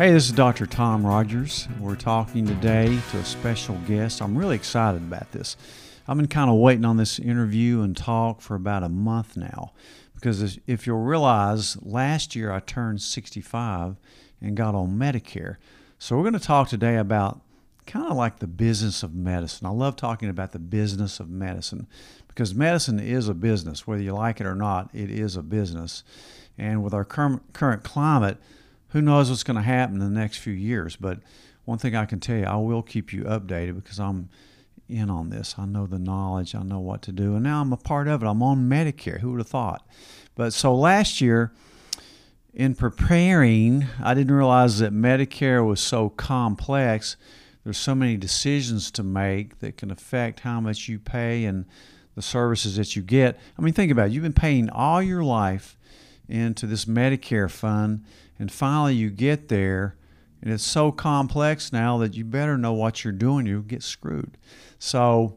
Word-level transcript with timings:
Hey, 0.00 0.12
this 0.12 0.24
is 0.24 0.32
Dr. 0.32 0.64
Tom 0.64 1.04
Rogers. 1.04 1.68
We're 1.78 1.94
talking 1.94 2.46
today 2.46 2.98
to 3.10 3.18
a 3.18 3.24
special 3.24 3.76
guest. 3.86 4.22
I'm 4.22 4.34
really 4.34 4.56
excited 4.56 5.02
about 5.02 5.30
this. 5.32 5.58
I've 6.08 6.16
been 6.16 6.26
kind 6.26 6.48
of 6.48 6.56
waiting 6.56 6.86
on 6.86 6.96
this 6.96 7.18
interview 7.18 7.82
and 7.82 7.94
talk 7.94 8.40
for 8.40 8.54
about 8.54 8.82
a 8.82 8.88
month 8.88 9.36
now 9.36 9.72
because 10.14 10.58
if 10.66 10.86
you'll 10.86 11.02
realize, 11.02 11.76
last 11.82 12.34
year 12.34 12.50
I 12.50 12.60
turned 12.60 13.02
65 13.02 13.96
and 14.40 14.56
got 14.56 14.74
on 14.74 14.98
Medicare. 14.98 15.56
So 15.98 16.16
we're 16.16 16.22
going 16.22 16.32
to 16.32 16.40
talk 16.40 16.68
today 16.68 16.96
about 16.96 17.42
kind 17.86 18.10
of 18.10 18.16
like 18.16 18.38
the 18.38 18.46
business 18.46 19.02
of 19.02 19.14
medicine. 19.14 19.66
I 19.66 19.70
love 19.70 19.96
talking 19.96 20.30
about 20.30 20.52
the 20.52 20.58
business 20.58 21.20
of 21.20 21.28
medicine 21.28 21.86
because 22.30 22.54
medicine 22.54 23.00
is 23.00 23.28
a 23.28 23.34
business. 23.34 23.86
Whether 23.86 24.02
you 24.02 24.14
like 24.14 24.40
it 24.40 24.46
or 24.46 24.54
not, 24.54 24.88
it 24.94 25.10
is 25.10 25.36
a 25.36 25.42
business. 25.42 26.04
And 26.56 26.82
with 26.82 26.94
our 26.94 27.04
current 27.04 27.82
climate, 27.82 28.38
who 28.90 29.02
knows 29.02 29.30
what's 29.30 29.42
going 29.42 29.56
to 29.56 29.62
happen 29.62 29.96
in 30.00 30.14
the 30.14 30.20
next 30.20 30.38
few 30.38 30.52
years. 30.52 30.94
But 30.94 31.18
one 31.64 31.78
thing 31.78 31.96
I 31.96 32.04
can 32.04 32.20
tell 32.20 32.36
you, 32.36 32.44
I 32.44 32.56
will 32.56 32.82
keep 32.82 33.12
you 33.12 33.24
updated 33.24 33.74
because 33.76 33.98
I'm 33.98 34.28
in 34.88 35.10
on 35.10 35.30
this. 35.30 35.56
I 35.58 35.66
know 35.66 35.86
the 35.86 35.98
knowledge, 35.98 36.54
I 36.54 36.62
know 36.62 36.80
what 36.80 37.02
to 37.02 37.12
do. 37.12 37.34
And 37.34 37.42
now 37.42 37.60
I'm 37.60 37.72
a 37.72 37.76
part 37.76 38.08
of 38.08 38.22
it. 38.22 38.26
I'm 38.26 38.42
on 38.42 38.68
Medicare. 38.68 39.20
Who 39.20 39.32
would 39.32 39.40
have 39.40 39.48
thought? 39.48 39.86
But 40.34 40.52
so 40.52 40.74
last 40.74 41.20
year, 41.20 41.52
in 42.54 42.74
preparing, 42.74 43.86
I 44.02 44.14
didn't 44.14 44.34
realize 44.34 44.78
that 44.78 44.92
Medicare 44.92 45.66
was 45.66 45.80
so 45.80 46.08
complex. 46.08 47.16
There's 47.64 47.78
so 47.78 47.94
many 47.94 48.16
decisions 48.16 48.90
to 48.92 49.02
make 49.02 49.58
that 49.60 49.76
can 49.76 49.90
affect 49.90 50.40
how 50.40 50.60
much 50.60 50.88
you 50.88 50.98
pay 50.98 51.44
and 51.44 51.66
the 52.14 52.22
services 52.22 52.76
that 52.76 52.96
you 52.96 53.02
get. 53.02 53.38
I 53.58 53.62
mean, 53.62 53.72
think 53.72 53.92
about 53.92 54.08
it. 54.08 54.12
You've 54.12 54.22
been 54.22 54.32
paying 54.32 54.68
all 54.70 55.02
your 55.02 55.22
life 55.22 55.76
into 56.28 56.66
this 56.66 56.84
Medicare 56.84 57.50
fund, 57.50 58.04
and 58.38 58.50
finally 58.50 58.94
you 58.94 59.10
get 59.10 59.48
there, 59.48 59.96
and 60.42 60.52
it's 60.52 60.64
so 60.64 60.92
complex 60.92 61.72
now 61.72 61.98
that 61.98 62.14
you 62.14 62.24
better 62.24 62.56
know 62.56 62.72
what 62.72 63.04
you're 63.04 63.12
doing. 63.12 63.46
You'll 63.46 63.62
get 63.62 63.82
screwed. 63.82 64.38
So 64.78 65.36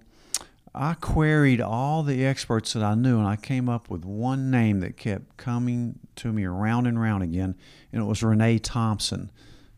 I 0.75 0.95
queried 0.95 1.61
all 1.61 2.03
the 2.03 2.25
experts 2.25 2.73
that 2.73 2.83
I 2.83 2.95
knew, 2.95 3.17
and 3.17 3.27
I 3.27 3.35
came 3.35 3.69
up 3.69 3.89
with 3.89 4.05
one 4.05 4.49
name 4.49 4.79
that 4.79 4.97
kept 4.97 5.37
coming 5.37 5.99
to 6.17 6.31
me 6.31 6.45
around 6.45 6.87
and 6.87 6.97
around 6.97 7.21
again, 7.21 7.55
and 7.91 8.01
it 8.01 8.05
was 8.05 8.23
Renee 8.23 8.59
Thompson, 8.59 9.31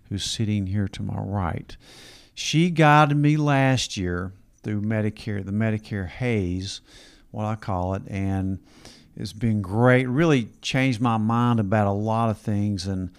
who's 0.10 0.24
sitting 0.24 0.68
here 0.68 0.88
to 0.88 1.04
my 1.04 1.18
right. 1.18 1.76
She 2.34 2.70
guided 2.70 3.18
me 3.18 3.38
last 3.38 3.98
year 3.98 4.34
through 4.66 4.82
Medicare, 4.82 5.46
the 5.46 5.52
Medicare 5.52 6.08
haze, 6.08 6.82
what 7.30 7.46
I 7.46 7.54
call 7.54 7.94
it, 7.94 8.02
and 8.08 8.58
it's 9.16 9.32
been 9.32 9.62
great. 9.62 10.10
Really 10.10 10.50
changed 10.62 11.00
my 11.00 11.18
mind 11.18 11.60
about 11.60 11.86
a 11.86 11.92
lot 11.92 12.32
of 12.32 12.40
things 12.40 12.88
and 12.88 13.12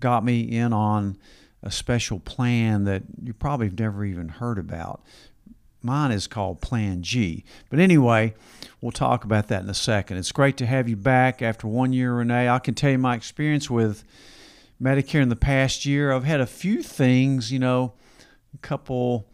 got 0.00 0.24
me 0.24 0.40
in 0.40 0.72
on 0.72 1.18
a 1.62 1.70
special 1.70 2.18
plan 2.20 2.84
that 2.84 3.02
you 3.22 3.34
probably 3.34 3.66
have 3.66 3.78
never 3.78 4.02
even 4.02 4.30
heard 4.30 4.58
about. 4.58 5.02
Mine 5.82 6.10
is 6.10 6.26
called 6.26 6.62
Plan 6.62 7.02
G. 7.02 7.44
But 7.68 7.80
anyway, 7.80 8.32
we'll 8.80 8.90
talk 8.90 9.24
about 9.24 9.48
that 9.48 9.62
in 9.62 9.68
a 9.68 9.74
second. 9.74 10.16
It's 10.16 10.32
great 10.32 10.56
to 10.56 10.66
have 10.66 10.88
you 10.88 10.96
back 10.96 11.42
after 11.42 11.66
one 11.66 11.92
year, 11.92 12.14
Renee. 12.14 12.48
I 12.48 12.58
can 12.58 12.74
tell 12.74 12.90
you 12.90 12.98
my 12.98 13.14
experience 13.14 13.68
with 13.68 14.04
Medicare 14.82 15.20
in 15.20 15.28
the 15.28 15.36
past 15.36 15.84
year. 15.84 16.12
I've 16.12 16.24
had 16.24 16.40
a 16.40 16.46
few 16.46 16.82
things, 16.82 17.52
you 17.52 17.58
know, 17.58 17.92
a 18.54 18.58
couple 18.58 19.28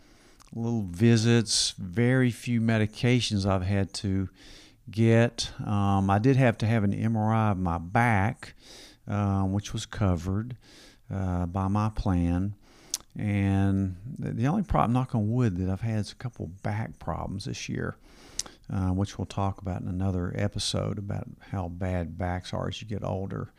little 0.55 0.83
visits, 0.83 1.75
very 1.79 2.31
few 2.31 2.61
medications 2.61 3.47
I've 3.47 3.63
had 3.63 3.93
to 3.95 4.29
get. 4.91 5.51
Um, 5.65 6.11
I 6.11 6.19
did 6.19 6.37
have 6.37 6.59
to 6.59 6.67
have 6.67 6.85
an 6.85 6.93
MRI 6.93 7.53
of 7.53 7.59
my 7.59 7.79
back, 7.79 8.55
uh, 9.07 9.43
which 9.43 9.73
was 9.73 9.87
covered 9.87 10.57
uh, 11.13 11.47
by 11.47 11.69
my 11.69 11.91
plan. 11.91 12.55
And 13.17 13.97
the 14.19 14.47
only 14.47 14.63
problem, 14.63 14.93
knock 14.93 15.15
on 15.15 15.31
wood, 15.31 15.57
that 15.57 15.69
I've 15.69 15.81
had 15.81 16.01
is 16.01 16.13
a 16.13 16.17
couple 16.17 16.47
back 16.63 16.99
problems 16.99 17.45
this 17.45 17.69
year, 17.69 17.97
uh, 18.73 18.91
which 18.91 19.19
we'll 19.19 19.27
talk 19.27 19.61
about 19.61 19.83
in 19.83 19.89
another 19.89 20.33
episode 20.37 20.99
about 20.99 21.27
how 21.51 21.69
bad 21.69 22.17
backs 22.17 22.53
are 22.55 22.69
as 22.69 22.81
you 22.81 22.89
get 22.89 23.05
older. 23.05 23.53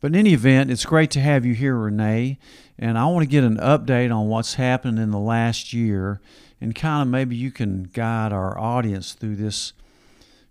But 0.00 0.08
in 0.08 0.16
any 0.16 0.32
event, 0.32 0.70
it's 0.70 0.84
great 0.84 1.10
to 1.12 1.20
have 1.20 1.44
you 1.44 1.54
here, 1.54 1.76
Renee. 1.76 2.38
And 2.78 2.96
I 2.96 3.06
want 3.06 3.24
to 3.24 3.28
get 3.28 3.44
an 3.44 3.56
update 3.56 4.14
on 4.14 4.28
what's 4.28 4.54
happened 4.54 4.98
in 4.98 5.10
the 5.10 5.18
last 5.18 5.72
year 5.72 6.20
and 6.60 6.74
kind 6.74 7.02
of 7.02 7.08
maybe 7.08 7.36
you 7.36 7.50
can 7.50 7.84
guide 7.84 8.32
our 8.32 8.58
audience 8.58 9.14
through 9.14 9.36
this 9.36 9.72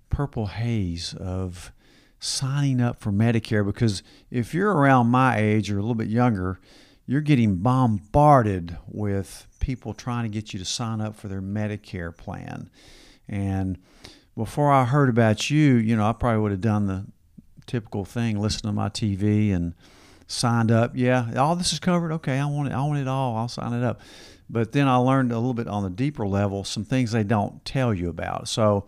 purple 0.09 0.47
haze 0.47 1.13
of 1.13 1.71
signing 2.19 2.81
up 2.81 2.99
for 2.99 3.11
Medicare 3.11 3.65
because 3.65 4.03
if 4.31 4.53
you're 4.53 4.73
around 4.73 5.07
my 5.07 5.37
age 5.37 5.69
or 5.71 5.77
a 5.77 5.81
little 5.81 5.95
bit 5.95 6.07
younger, 6.07 6.59
you're 7.05 7.21
getting 7.21 7.57
bombarded 7.57 8.77
with 8.87 9.47
people 9.59 9.93
trying 9.93 10.23
to 10.23 10.29
get 10.29 10.53
you 10.53 10.59
to 10.59 10.65
sign 10.65 10.99
up 10.99 11.15
for 11.15 11.27
their 11.27 11.41
Medicare 11.41 12.15
plan. 12.15 12.69
And 13.29 13.77
before 14.35 14.71
I 14.71 14.85
heard 14.85 15.09
about 15.09 15.49
you, 15.49 15.75
you 15.75 15.95
know, 15.95 16.07
I 16.07 16.13
probably 16.13 16.41
would 16.41 16.51
have 16.51 16.61
done 16.61 16.87
the 16.87 17.05
typical 17.67 18.05
thing, 18.05 18.39
listen 18.39 18.63
to 18.63 18.71
my 18.71 18.89
TV 18.89 19.53
and 19.53 19.75
signed 20.25 20.71
up. 20.71 20.91
Yeah, 20.95 21.31
all 21.37 21.55
this 21.55 21.73
is 21.73 21.79
covered. 21.79 22.11
Okay, 22.13 22.39
I 22.39 22.45
want 22.45 22.69
it. 22.69 22.73
I 22.73 22.81
want 22.81 22.97
it 22.97 23.07
all. 23.07 23.37
I'll 23.37 23.47
sign 23.47 23.73
it 23.73 23.83
up. 23.83 24.01
But 24.49 24.71
then 24.71 24.87
I 24.87 24.95
learned 24.95 25.31
a 25.31 25.35
little 25.35 25.53
bit 25.53 25.67
on 25.67 25.83
the 25.83 25.89
deeper 25.89 26.25
level 26.25 26.63
some 26.63 26.85
things 26.85 27.11
they 27.11 27.23
don't 27.23 27.63
tell 27.65 27.93
you 27.93 28.09
about. 28.09 28.47
So 28.47 28.87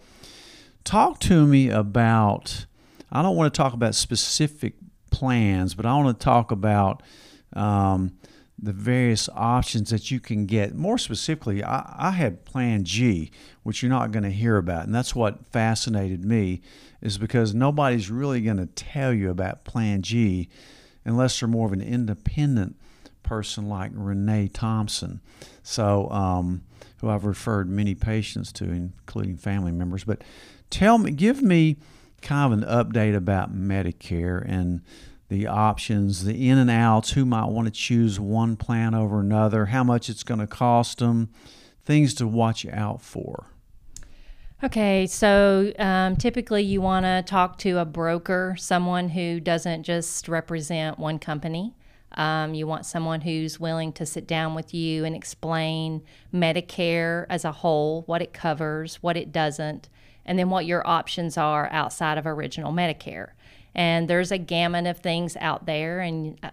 talk 0.83 1.19
to 1.21 1.45
me 1.45 1.69
about 1.69 2.65
I 3.11 3.21
don't 3.21 3.35
want 3.35 3.53
to 3.53 3.57
talk 3.57 3.73
about 3.73 3.95
specific 3.95 4.75
plans, 5.11 5.73
but 5.73 5.85
I 5.85 5.95
want 5.95 6.19
to 6.19 6.23
talk 6.23 6.51
about 6.51 7.01
um, 7.53 8.13
the 8.57 8.73
various 8.73 9.29
options 9.33 9.89
that 9.89 10.11
you 10.11 10.19
can 10.19 10.45
get. 10.45 10.75
More 10.75 10.97
specifically, 10.97 11.63
I, 11.63 11.95
I 11.97 12.11
had 12.11 12.45
Plan 12.45 12.83
G, 12.83 13.31
which 13.63 13.81
you're 13.81 13.89
not 13.89 14.11
going 14.11 14.23
to 14.23 14.31
hear 14.31 14.57
about, 14.57 14.85
and 14.85 14.93
that's 14.93 15.15
what 15.15 15.45
fascinated 15.47 16.23
me, 16.23 16.61
is 17.01 17.17
because 17.17 17.53
nobody's 17.53 18.09
really 18.09 18.41
going 18.41 18.57
to 18.57 18.65
tell 18.65 19.13
you 19.13 19.29
about 19.29 19.63
Plan 19.63 20.01
G 20.01 20.49
unless 21.05 21.39
they're 21.39 21.49
more 21.49 21.65
of 21.65 21.73
an 21.73 21.81
independent 21.81 22.75
person 23.23 23.67
like 23.69 23.91
Renee 23.93 24.49
Thompson. 24.49 25.21
So, 25.63 26.09
um, 26.09 26.63
who 26.97 27.09
I've 27.09 27.25
referred 27.25 27.69
many 27.69 27.95
patients 27.95 28.51
to, 28.53 28.65
including 28.65 29.37
family 29.37 29.71
members. 29.71 30.03
But 30.03 30.23
tell 30.69 30.97
me, 30.97 31.11
give 31.11 31.41
me 31.41 31.77
kind 32.21 32.51
of 32.51 32.59
an 32.59 32.65
update 32.67 33.15
about 33.15 33.55
Medicare 33.55 34.43
and 34.45 34.81
the 35.29 35.47
options, 35.47 36.25
the 36.25 36.49
in 36.49 36.57
and 36.57 36.69
outs, 36.69 37.11
who 37.11 37.23
might 37.23 37.45
want 37.45 37.67
to 37.67 37.71
choose 37.71 38.19
one 38.19 38.57
plan 38.57 38.93
over 38.93 39.19
another, 39.19 39.67
how 39.67 39.83
much 39.83 40.09
it's 40.09 40.23
going 40.23 40.39
to 40.39 40.47
cost 40.47 40.97
them, 40.97 41.29
things 41.85 42.13
to 42.15 42.27
watch 42.27 42.65
out 42.65 43.01
for. 43.01 43.45
Okay, 44.61 45.07
so 45.07 45.71
um, 45.79 46.17
typically 46.17 46.63
you 46.63 46.81
want 46.81 47.05
to 47.05 47.23
talk 47.25 47.57
to 47.59 47.77
a 47.77 47.85
broker, 47.85 48.55
someone 48.57 49.07
who 49.07 49.39
doesn't 49.39 49.83
just 49.83 50.27
represent 50.27 50.99
one 50.99 51.17
company. 51.17 51.73
Um, 52.11 52.53
you 52.53 52.67
want 52.67 52.85
someone 52.85 53.21
who's 53.21 53.57
willing 53.57 53.93
to 53.93 54.05
sit 54.05 54.27
down 54.27 54.55
with 54.55 54.73
you 54.73 55.05
and 55.05 55.15
explain 55.15 56.01
Medicare 56.33 57.25
as 57.29 57.45
a 57.45 57.53
whole, 57.53 58.01
what 58.01 58.21
it 58.21 58.33
covers, 58.33 58.95
what 58.97 59.15
it 59.15 59.31
doesn't, 59.31 59.87
and 60.25 60.37
then 60.37 60.49
what 60.49 60.65
your 60.65 60.85
options 60.85 61.37
are 61.37 61.69
outside 61.71 62.17
of 62.17 62.27
original 62.27 62.73
Medicare. 62.73 63.29
And 63.73 64.09
there's 64.09 64.31
a 64.31 64.37
gamut 64.37 64.87
of 64.87 64.97
things 64.97 65.37
out 65.39 65.67
there, 65.67 66.01
and 66.01 66.37
uh, 66.43 66.49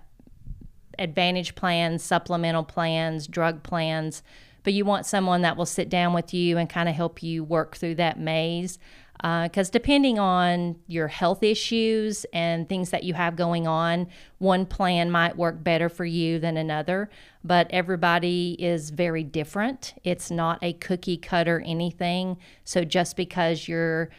advantage 0.96 1.56
plans, 1.56 2.04
supplemental 2.04 2.62
plans, 2.62 3.26
drug 3.26 3.64
plans. 3.64 4.22
But 4.66 4.72
you 4.72 4.84
want 4.84 5.06
someone 5.06 5.42
that 5.42 5.56
will 5.56 5.64
sit 5.64 5.88
down 5.88 6.12
with 6.12 6.34
you 6.34 6.58
and 6.58 6.68
kind 6.68 6.88
of 6.88 6.96
help 6.96 7.22
you 7.22 7.44
work 7.44 7.76
through 7.76 7.94
that 7.94 8.18
maze 8.18 8.80
because 9.16 9.68
uh, 9.68 9.72
depending 9.72 10.18
on 10.18 10.74
your 10.88 11.06
health 11.06 11.44
issues 11.44 12.26
and 12.32 12.68
things 12.68 12.90
that 12.90 13.04
you 13.04 13.14
have 13.14 13.36
going 13.36 13.68
on, 13.68 14.08
one 14.38 14.66
plan 14.66 15.08
might 15.08 15.36
work 15.36 15.62
better 15.62 15.88
for 15.88 16.04
you 16.04 16.40
than 16.40 16.56
another, 16.56 17.08
but 17.44 17.68
everybody 17.70 18.56
is 18.58 18.90
very 18.90 19.22
different. 19.22 19.94
It's 20.02 20.32
not 20.32 20.58
a 20.62 20.72
cookie 20.72 21.16
cutter 21.16 21.62
anything. 21.64 22.36
So 22.64 22.82
just 22.82 23.16
because 23.16 23.68
your 23.68 24.10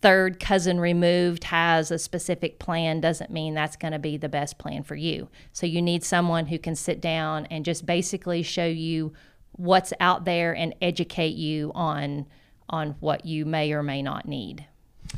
third 0.00 0.38
cousin 0.38 0.78
removed 0.78 1.44
has 1.44 1.90
a 1.90 1.98
specific 1.98 2.58
plan 2.58 3.00
doesn't 3.00 3.30
mean 3.30 3.54
that's 3.54 3.76
going 3.76 3.92
to 3.92 3.98
be 3.98 4.16
the 4.16 4.28
best 4.28 4.58
plan 4.58 4.82
for 4.82 4.94
you. 4.94 5.28
So 5.52 5.66
you 5.66 5.82
need 5.82 6.04
someone 6.04 6.46
who 6.46 6.58
can 6.58 6.76
sit 6.76 7.00
down 7.00 7.46
and 7.46 7.64
just 7.64 7.84
basically 7.84 8.42
show 8.42 8.66
you 8.66 9.12
what's 9.52 9.92
out 9.98 10.24
there 10.24 10.54
and 10.54 10.74
educate 10.80 11.34
you 11.34 11.72
on 11.74 12.26
on 12.70 12.94
what 13.00 13.24
you 13.24 13.46
may 13.46 13.72
or 13.72 13.82
may 13.82 14.02
not 14.02 14.28
need. 14.28 14.66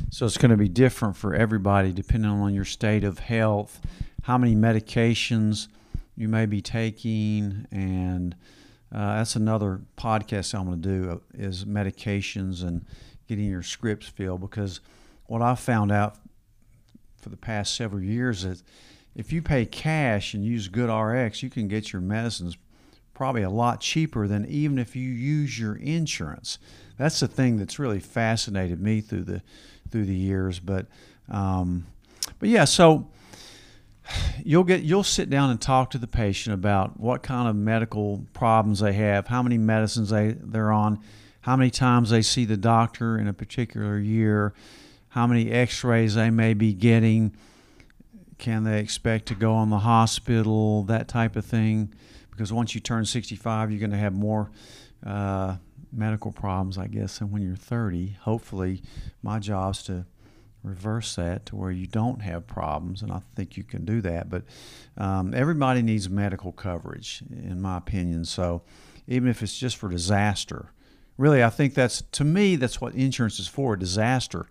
So 0.09 0.25
it's 0.25 0.37
going 0.37 0.51
to 0.51 0.57
be 0.57 0.69
different 0.69 1.17
for 1.17 1.35
everybody 1.35 1.91
depending 1.91 2.31
on 2.31 2.53
your 2.53 2.63
state 2.65 3.03
of 3.03 3.19
health, 3.19 3.81
how 4.23 4.37
many 4.37 4.55
medications 4.55 5.67
you 6.15 6.29
may 6.29 6.45
be 6.45 6.61
taking, 6.61 7.67
and 7.71 8.35
uh, 8.93 9.17
that's 9.17 9.35
another 9.35 9.81
podcast 9.97 10.57
I'm 10.57 10.65
going 10.65 10.81
to 10.81 10.89
do 10.89 11.11
uh, 11.11 11.17
is 11.33 11.65
medications 11.65 12.63
and 12.63 12.85
getting 13.31 13.49
your 13.49 13.63
scripts 13.63 14.07
filled 14.07 14.41
because 14.41 14.81
what 15.27 15.41
I've 15.41 15.57
found 15.57 15.89
out 15.89 16.17
for 17.21 17.29
the 17.29 17.37
past 17.37 17.73
several 17.75 18.03
years 18.03 18.43
is 18.43 18.61
if 19.15 19.31
you 19.31 19.41
pay 19.41 19.65
cash 19.65 20.33
and 20.33 20.43
use 20.43 20.67
GoodRx, 20.67 21.41
you 21.41 21.49
can 21.49 21.69
get 21.69 21.93
your 21.93 22.01
medicines 22.01 22.57
probably 23.13 23.43
a 23.43 23.49
lot 23.49 23.79
cheaper 23.79 24.27
than 24.27 24.45
even 24.47 24.77
if 24.77 24.97
you 24.97 25.07
use 25.07 25.57
your 25.57 25.77
insurance. 25.77 26.59
That's 26.97 27.21
the 27.21 27.27
thing 27.29 27.55
that's 27.55 27.79
really 27.79 28.01
fascinated 28.01 28.81
me 28.81 28.99
through 28.99 29.23
the 29.23 29.41
through 29.89 30.07
the 30.07 30.13
years. 30.13 30.59
But 30.59 30.87
um, 31.29 31.85
but 32.37 32.49
yeah, 32.49 32.65
so 32.65 33.07
you'll 34.43 34.65
get 34.65 34.81
you'll 34.81 35.05
sit 35.05 35.29
down 35.29 35.51
and 35.51 35.61
talk 35.61 35.91
to 35.91 35.97
the 35.97 36.05
patient 36.05 36.53
about 36.53 36.99
what 36.99 37.23
kind 37.23 37.47
of 37.47 37.55
medical 37.55 38.25
problems 38.33 38.81
they 38.81 38.91
have, 38.91 39.27
how 39.27 39.41
many 39.41 39.57
medicines 39.57 40.09
they 40.09 40.35
they're 40.37 40.73
on, 40.73 40.99
how 41.41 41.55
many 41.55 41.69
times 41.69 42.09
they 42.09 42.21
see 42.21 42.45
the 42.45 42.57
doctor 42.57 43.17
in 43.17 43.27
a 43.27 43.33
particular 43.33 43.97
year, 43.97 44.53
how 45.09 45.27
many 45.27 45.51
X-rays 45.51 46.15
they 46.15 46.29
may 46.29 46.53
be 46.53 46.73
getting, 46.73 47.35
can 48.37 48.63
they 48.63 48.79
expect 48.79 49.27
to 49.27 49.35
go 49.35 49.53
on 49.53 49.69
the 49.69 49.79
hospital, 49.79 50.83
that 50.83 51.07
type 51.07 51.35
of 51.35 51.45
thing, 51.45 51.93
because 52.29 52.51
once 52.51 52.73
you 52.73 52.81
turn 52.81 53.05
65, 53.05 53.71
you're 53.71 53.79
going 53.79 53.91
to 53.91 53.97
have 53.97 54.13
more. 54.13 54.51
Uh, 55.05 55.57
medical 55.91 56.31
problems, 56.31 56.77
I 56.77 56.87
guess, 56.87 57.19
than 57.19 57.31
when 57.31 57.41
you're 57.41 57.55
30. 57.55 58.17
Hopefully, 58.21 58.81
my 59.21 59.39
job's 59.39 59.83
to 59.83 60.05
reverse 60.63 61.15
that 61.15 61.45
to 61.47 61.55
where 61.55 61.71
you 61.71 61.87
don't 61.87 62.21
have 62.21 62.47
problems, 62.47 63.01
and 63.01 63.11
I 63.11 63.21
think 63.35 63.57
you 63.57 63.63
can 63.63 63.83
do 63.83 64.01
that. 64.01 64.29
But 64.29 64.43
um, 64.97 65.33
everybody 65.33 65.81
needs 65.81 66.09
medical 66.09 66.51
coverage, 66.51 67.23
in 67.29 67.61
my 67.61 67.77
opinion. 67.77 68.25
So 68.25 68.61
even 69.07 69.29
if 69.29 69.41
it's 69.41 69.57
just 69.57 69.77
for 69.77 69.89
disaster, 69.89 70.71
really, 71.21 71.43
I 71.43 71.49
think 71.49 71.75
that's 71.75 72.01
to 72.13 72.23
me 72.23 72.55
that's 72.55 72.81
what 72.81 72.95
insurance 72.95 73.39
is 73.39 73.47
for 73.47 73.75
a 73.75 73.79
disaster. 73.79 74.47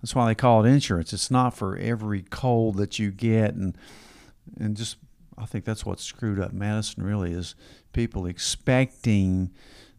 That's 0.00 0.14
why 0.14 0.28
they 0.28 0.34
call 0.34 0.64
it 0.64 0.68
insurance. 0.68 1.12
It's 1.12 1.30
not 1.30 1.56
for 1.56 1.76
every 1.76 2.22
cold 2.22 2.76
that 2.76 2.98
you 2.98 3.10
get, 3.10 3.54
and 3.54 3.76
and 4.58 4.76
just 4.76 4.96
I 5.38 5.46
think 5.46 5.64
that's 5.64 5.86
what 5.86 5.98
screwed 5.98 6.38
up 6.38 6.52
medicine 6.52 7.02
Really, 7.02 7.32
is 7.32 7.54
people 7.92 8.26
expecting 8.26 9.50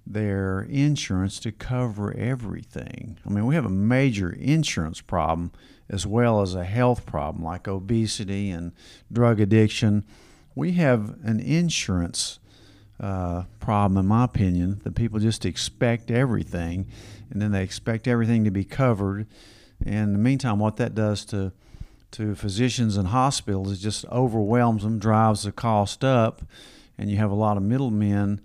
their 0.05 0.61
insurance 0.61 1.39
to 1.39 1.51
cover 1.51 2.15
everything. 2.15 3.17
I 3.25 3.29
mean, 3.29 3.45
we 3.45 3.55
have 3.55 3.65
a 3.65 3.69
major 3.69 4.31
insurance 4.31 5.01
problem 5.01 5.51
as 5.89 6.07
well 6.07 6.41
as 6.41 6.55
a 6.55 6.63
health 6.63 7.05
problem 7.05 7.43
like 7.43 7.67
obesity 7.67 8.49
and 8.49 8.71
drug 9.11 9.39
addiction. 9.39 10.05
We 10.55 10.73
have 10.73 11.17
an 11.23 11.39
insurance 11.39 12.39
uh, 13.01 13.43
problem, 13.59 13.97
in 13.97 14.05
my 14.05 14.23
opinion, 14.23 14.79
that 14.83 14.95
people 14.95 15.19
just 15.19 15.45
expect 15.45 16.11
everything 16.11 16.87
and 17.31 17.41
then 17.41 17.51
they 17.51 17.63
expect 17.63 18.07
everything 18.07 18.43
to 18.43 18.51
be 18.51 18.63
covered. 18.63 19.25
And 19.83 19.95
in 19.95 20.13
the 20.13 20.19
meantime, 20.19 20.59
what 20.59 20.77
that 20.77 20.93
does 20.95 21.25
to 21.25 21.51
to 22.11 22.35
physicians 22.35 22.97
and 22.97 23.07
hospitals 23.07 23.71
is 23.71 23.81
just 23.81 24.05
overwhelms 24.07 24.83
them, 24.83 24.99
drives 24.99 25.43
the 25.43 25.51
cost 25.51 26.03
up, 26.03 26.41
and 26.97 27.09
you 27.09 27.15
have 27.15 27.31
a 27.31 27.35
lot 27.35 27.55
of 27.55 27.63
middlemen 27.63 28.41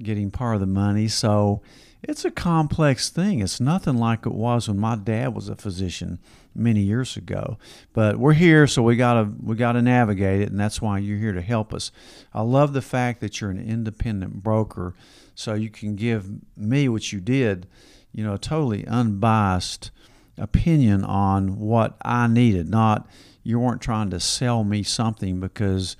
getting 0.00 0.30
part 0.30 0.54
of 0.54 0.60
the 0.60 0.66
money. 0.66 1.08
So 1.08 1.60
it's 2.02 2.24
a 2.24 2.30
complex 2.30 3.10
thing. 3.10 3.40
It's 3.40 3.60
nothing 3.60 3.96
like 3.96 4.26
it 4.26 4.32
was 4.32 4.68
when 4.68 4.78
my 4.78 4.96
dad 4.96 5.34
was 5.34 5.48
a 5.48 5.56
physician 5.56 6.18
many 6.54 6.80
years 6.80 7.16
ago. 7.16 7.58
But 7.92 8.18
we're 8.18 8.34
here, 8.34 8.66
so 8.66 8.82
we 8.82 8.96
gotta 8.96 9.30
we 9.42 9.56
gotta 9.56 9.82
navigate 9.82 10.40
it, 10.40 10.50
and 10.50 10.60
that's 10.60 10.80
why 10.80 10.98
you're 10.98 11.18
here 11.18 11.32
to 11.32 11.42
help 11.42 11.74
us. 11.74 11.90
I 12.32 12.42
love 12.42 12.72
the 12.72 12.82
fact 12.82 13.20
that 13.20 13.40
you're 13.40 13.50
an 13.50 13.60
independent 13.60 14.42
broker, 14.42 14.94
so 15.34 15.54
you 15.54 15.70
can 15.70 15.96
give 15.96 16.30
me 16.56 16.88
what 16.88 17.12
you 17.12 17.20
did, 17.20 17.66
you 18.12 18.24
know, 18.24 18.34
a 18.34 18.38
totally 18.38 18.86
unbiased 18.86 19.90
opinion 20.36 21.04
on 21.04 21.58
what 21.58 21.96
I 22.02 22.28
needed. 22.28 22.68
Not 22.68 23.08
you 23.42 23.58
weren't 23.58 23.82
trying 23.82 24.10
to 24.10 24.20
sell 24.20 24.62
me 24.62 24.82
something 24.82 25.40
because 25.40 25.96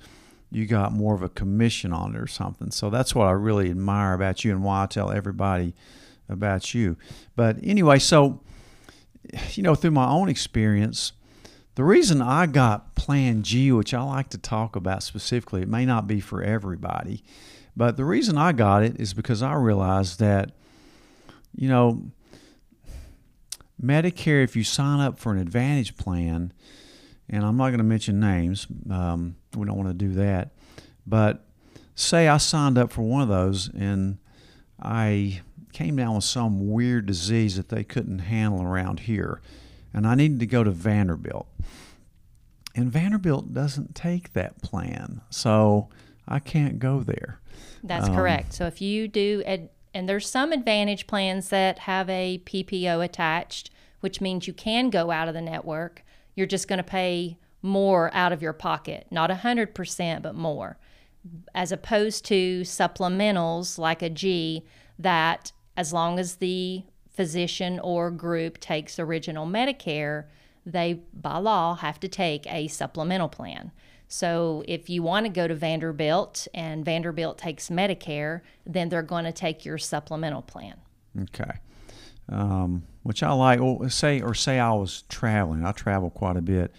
you 0.51 0.65
got 0.65 0.91
more 0.91 1.13
of 1.13 1.21
a 1.21 1.29
commission 1.29 1.93
on 1.93 2.15
it 2.15 2.19
or 2.19 2.27
something. 2.27 2.71
So 2.71 2.89
that's 2.89 3.13
what 3.13 3.27
I 3.27 3.31
really 3.31 3.69
admire 3.69 4.13
about 4.13 4.43
you 4.43 4.51
and 4.51 4.63
why 4.63 4.83
I 4.83 4.85
tell 4.87 5.11
everybody 5.11 5.75
about 6.27 6.73
you. 6.73 6.97
But 7.35 7.57
anyway, 7.63 7.99
so 7.99 8.41
you 9.51 9.63
know, 9.63 9.75
through 9.75 9.91
my 9.91 10.07
own 10.07 10.29
experience, 10.29 11.13
the 11.75 11.83
reason 11.83 12.21
I 12.21 12.45
got 12.45 12.95
Plan 12.95 13.43
G, 13.43 13.71
which 13.71 13.93
I 13.93 14.01
like 14.01 14.29
to 14.29 14.37
talk 14.37 14.75
about 14.75 15.03
specifically, 15.03 15.61
it 15.61 15.67
may 15.67 15.85
not 15.85 16.07
be 16.07 16.19
for 16.19 16.41
everybody, 16.41 17.23
but 17.75 17.95
the 17.97 18.05
reason 18.05 18.37
I 18.37 18.51
got 18.51 18.83
it 18.83 18.99
is 18.99 19.13
because 19.13 19.41
I 19.41 19.53
realized 19.53 20.19
that, 20.19 20.51
you 21.55 21.69
know, 21.69 22.11
Medicare, 23.81 24.43
if 24.43 24.55
you 24.55 24.63
sign 24.63 24.99
up 24.99 25.17
for 25.17 25.31
an 25.31 25.39
Advantage 25.39 25.95
plan, 25.95 26.51
and 27.29 27.45
I'm 27.45 27.57
not 27.57 27.67
going 27.67 27.79
to 27.79 27.83
mention 27.83 28.19
names. 28.19 28.67
Um, 28.89 29.35
we 29.55 29.65
don't 29.65 29.77
want 29.77 29.89
to 29.89 29.93
do 29.93 30.13
that. 30.13 30.51
But 31.05 31.45
say 31.95 32.27
I 32.27 32.37
signed 32.37 32.77
up 32.77 32.91
for 32.91 33.01
one 33.01 33.21
of 33.21 33.27
those 33.27 33.69
and 33.73 34.17
I 34.81 35.41
came 35.73 35.95
down 35.95 36.15
with 36.15 36.23
some 36.23 36.71
weird 36.71 37.05
disease 37.05 37.55
that 37.57 37.69
they 37.69 37.83
couldn't 37.83 38.19
handle 38.19 38.63
around 38.63 39.01
here, 39.01 39.41
and 39.93 40.07
I 40.07 40.15
needed 40.15 40.39
to 40.39 40.45
go 40.45 40.63
to 40.63 40.71
Vanderbilt. 40.71 41.47
And 42.75 42.91
Vanderbilt 42.91 43.53
doesn't 43.53 43.95
take 43.95 44.33
that 44.33 44.61
plan, 44.61 45.21
so 45.29 45.89
I 46.27 46.39
can't 46.39 46.79
go 46.79 47.01
there. 47.01 47.39
That's 47.83 48.07
um, 48.07 48.15
correct. 48.15 48.53
So 48.53 48.65
if 48.65 48.81
you 48.81 49.07
do, 49.07 49.43
ed- 49.45 49.69
and 49.93 50.07
there's 50.07 50.29
some 50.29 50.51
advantage 50.51 51.07
plans 51.07 51.49
that 51.49 51.79
have 51.79 52.09
a 52.09 52.41
PPO 52.45 53.03
attached, 53.03 53.71
which 53.99 54.21
means 54.21 54.47
you 54.47 54.53
can 54.53 54.89
go 54.89 55.11
out 55.11 55.27
of 55.27 55.33
the 55.33 55.41
network 55.41 56.03
you're 56.39 56.47
just 56.47 56.69
going 56.69 56.77
to 56.77 56.83
pay 56.83 57.37
more 57.61 58.09
out 58.13 58.31
of 58.31 58.41
your 58.41 58.53
pocket, 58.53 59.05
not 59.11 59.29
100%, 59.29 60.21
but 60.21 60.33
more, 60.33 60.77
as 61.53 61.73
opposed 61.73 62.23
to 62.25 62.61
supplementals 62.61 63.77
like 63.77 64.01
a 64.01 64.09
G 64.09 64.65
that, 64.97 65.51
as 65.75 65.91
long 65.91 66.17
as 66.17 66.35
the 66.35 66.83
physician 67.09 67.79
or 67.79 68.09
group 68.09 68.57
takes 68.59 68.97
original 68.97 69.45
Medicare, 69.45 70.25
they 70.65 71.01
by 71.13 71.37
law 71.37 71.75
have 71.75 71.99
to 71.99 72.07
take 72.07 72.47
a 72.47 72.67
supplemental 72.69 73.27
plan. 73.27 73.71
So 74.07 74.63
if 74.67 74.89
you 74.89 75.03
want 75.03 75.25
to 75.25 75.31
go 75.31 75.47
to 75.47 75.53
Vanderbilt 75.53 76.47
and 76.53 76.85
Vanderbilt 76.85 77.37
takes 77.37 77.69
Medicare, 77.69 78.41
then 78.65 78.87
they're 78.87 79.01
going 79.01 79.25
to 79.25 79.33
take 79.33 79.65
your 79.65 79.77
supplemental 79.77 80.41
plan. 80.41 80.77
Okay 81.21 81.59
um, 82.29 82.83
which 83.03 83.23
I 83.23 83.31
like. 83.33 83.59
Well, 83.59 83.89
say 83.89 84.21
or 84.21 84.33
say 84.33 84.59
I 84.59 84.71
was 84.73 85.03
traveling. 85.09 85.65
I 85.65 85.71
travel 85.71 86.09
quite 86.09 86.37
a 86.37 86.41
bit, 86.41 86.73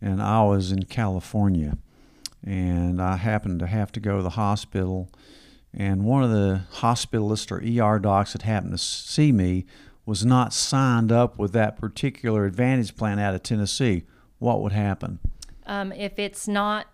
and 0.00 0.22
I 0.22 0.42
was 0.44 0.72
in 0.72 0.84
California, 0.84 1.76
and 2.44 3.00
I 3.00 3.16
happened 3.16 3.60
to 3.60 3.66
have 3.66 3.92
to 3.92 4.00
go 4.00 4.16
to 4.16 4.22
the 4.22 4.30
hospital, 4.30 5.10
and 5.74 6.04
one 6.04 6.22
of 6.22 6.30
the 6.30 6.62
hospitalists 6.74 7.50
or 7.50 7.58
ER 7.58 7.98
docs 7.98 8.32
that 8.34 8.42
happened 8.42 8.72
to 8.72 8.78
see 8.78 9.32
me 9.32 9.64
was 10.04 10.24
not 10.24 10.52
signed 10.52 11.12
up 11.12 11.38
with 11.38 11.52
that 11.52 11.78
particular 11.78 12.44
Advantage 12.44 12.96
plan 12.96 13.18
out 13.18 13.34
of 13.34 13.42
Tennessee. 13.42 14.04
What 14.38 14.60
would 14.60 14.72
happen? 14.72 15.20
Um, 15.66 15.92
if 15.92 16.18
it's 16.18 16.48
not 16.48 16.88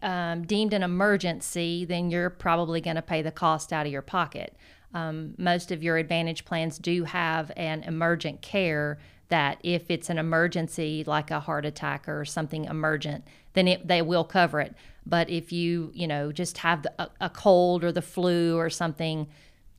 um, 0.00 0.44
deemed 0.44 0.72
an 0.72 0.82
emergency, 0.82 1.84
then 1.84 2.10
you're 2.10 2.30
probably 2.30 2.80
going 2.80 2.96
to 2.96 3.02
pay 3.02 3.22
the 3.22 3.32
cost 3.32 3.72
out 3.72 3.86
of 3.86 3.92
your 3.92 4.02
pocket. 4.02 4.56
Um, 4.94 5.34
most 5.38 5.70
of 5.70 5.82
your 5.82 5.96
Advantage 5.96 6.44
plans 6.44 6.78
do 6.78 7.04
have 7.04 7.50
an 7.56 7.82
emergent 7.82 8.42
care 8.42 8.98
that 9.28 9.58
if 9.62 9.90
it's 9.90 10.10
an 10.10 10.18
emergency 10.18 11.04
like 11.06 11.30
a 11.30 11.40
heart 11.40 11.64
attack 11.64 12.06
or 12.06 12.24
something 12.24 12.66
emergent, 12.66 13.24
then 13.54 13.66
it, 13.66 13.88
they 13.88 14.02
will 14.02 14.24
cover 14.24 14.60
it. 14.60 14.74
But 15.06 15.30
if 15.30 15.52
you, 15.52 15.90
you 15.94 16.06
know, 16.06 16.32
just 16.32 16.58
have 16.58 16.82
the, 16.82 16.92
a, 16.98 17.10
a 17.22 17.30
cold 17.30 17.82
or 17.82 17.92
the 17.92 18.02
flu 18.02 18.56
or 18.58 18.68
something, 18.68 19.26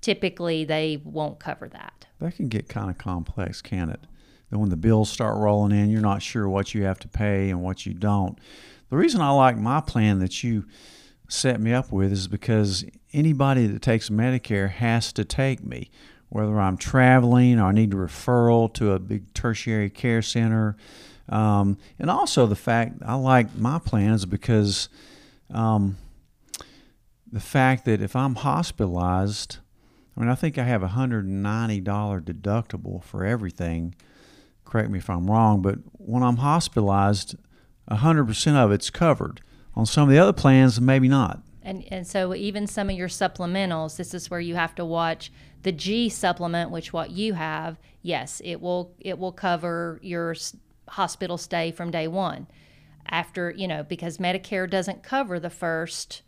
typically 0.02 0.66
they 0.66 1.02
won't 1.04 1.40
cover 1.40 1.70
that. 1.70 2.08
That 2.20 2.36
can 2.36 2.48
get 2.48 2.68
kind 2.68 2.90
of 2.90 2.98
complex, 2.98 3.62
can 3.62 3.90
it? 3.90 4.02
Then 4.50 4.60
when 4.60 4.70
the 4.70 4.78
bills 4.78 5.10
start 5.10 5.38
rolling 5.38 5.78
in, 5.78 5.90
you're 5.90 6.02
not 6.02 6.22
sure 6.22 6.50
what 6.50 6.74
you 6.74 6.84
have 6.84 7.00
to 7.00 7.08
pay 7.08 7.50
and 7.50 7.62
what 7.62 7.86
you 7.86 7.94
don't. 7.94 8.38
The 8.90 8.98
reason 8.98 9.22
I 9.22 9.30
like 9.32 9.58
my 9.58 9.82
plan 9.82 10.20
that 10.20 10.44
you 10.44 10.66
set 11.28 11.60
me 11.60 11.74
up 11.74 11.92
with 11.92 12.12
is 12.12 12.28
because 12.28 12.86
anybody 13.14 13.68
that 13.68 13.82
takes 13.82 14.10
Medicare 14.10 14.70
has 14.70 15.14
to 15.14 15.24
take 15.26 15.64
me, 15.64 15.90
whether 16.30 16.60
I'm 16.60 16.78
traveling 16.78 17.60
or 17.60 17.68
I 17.68 17.72
need 17.72 17.94
a 17.94 17.98
referral 17.98 18.74
to 18.76 18.94
a 18.94 19.00
big 19.00 19.34
tertiary 19.34 19.90
care 19.90 20.22
center. 20.22 20.76
Um, 21.30 21.78
and 22.00 22.10
also 22.10 22.46
the 22.46 22.56
fact 22.56 22.98
I 23.06 23.16
like 23.16 23.56
my 23.56 23.80
plans 23.80 24.26
because 24.26 24.90
um, 25.52 25.98
the 27.32 27.40
fact 27.40 27.86
that 27.86 28.02
if 28.02 28.16
I'm 28.16 28.36
hospitalized, 28.36 29.58
I 30.16 30.20
mean, 30.20 30.30
I 30.30 30.36
think 30.36 30.58
I 30.58 30.64
have 30.64 30.84
a 30.84 30.90
$190 30.90 31.84
deductible 31.84 33.04
for 33.04 33.26
everything. 33.26 33.96
Correct 34.66 34.90
me 34.90 35.00
if 35.00 35.10
I'm 35.10 35.30
wrong, 35.30 35.62
but 35.62 35.80
when 35.94 36.24
I'm 36.24 36.38
hospitalized, 36.38 37.36
100% 37.90 38.56
of 38.56 38.72
it's 38.72 38.90
covered. 38.90 39.42
On 39.76 39.86
some 39.86 40.04
of 40.04 40.10
the 40.10 40.20
other 40.20 40.34
plans, 40.34 40.80
maybe 40.80 41.08
not. 41.08 41.42
And, 41.64 41.86
and 41.92 42.06
so 42.06 42.36
even 42.36 42.68
some 42.68 42.90
of 42.90 42.96
your 42.96 43.08
supplementals, 43.08 43.98
this 43.98 44.14
is 44.14 44.30
where 44.30 44.40
you 44.40 44.56
have 44.56 44.76
to 44.76 44.86
watch 44.86 45.32
the 45.64 45.72
G 45.72 46.10
supplement, 46.10 46.72
which 46.72 46.92
what 46.94 47.12
you 47.12 47.34
have. 47.34 47.80
Yes, 48.02 48.42
it 48.44 48.62
will 48.62 48.94
it 49.00 49.18
will 49.18 49.32
cover 49.32 50.00
your 50.02 50.36
hospital 50.90 51.38
stay 51.38 51.72
from 51.72 51.90
day 51.90 52.08
one. 52.08 52.48
After 53.08 53.52
you 53.52 53.68
know, 53.68 53.84
because 53.84 54.18
Medicare 54.18 54.70
doesn't 54.70 55.04
cover 55.04 55.40
the 55.40 55.50
first. 55.50 56.22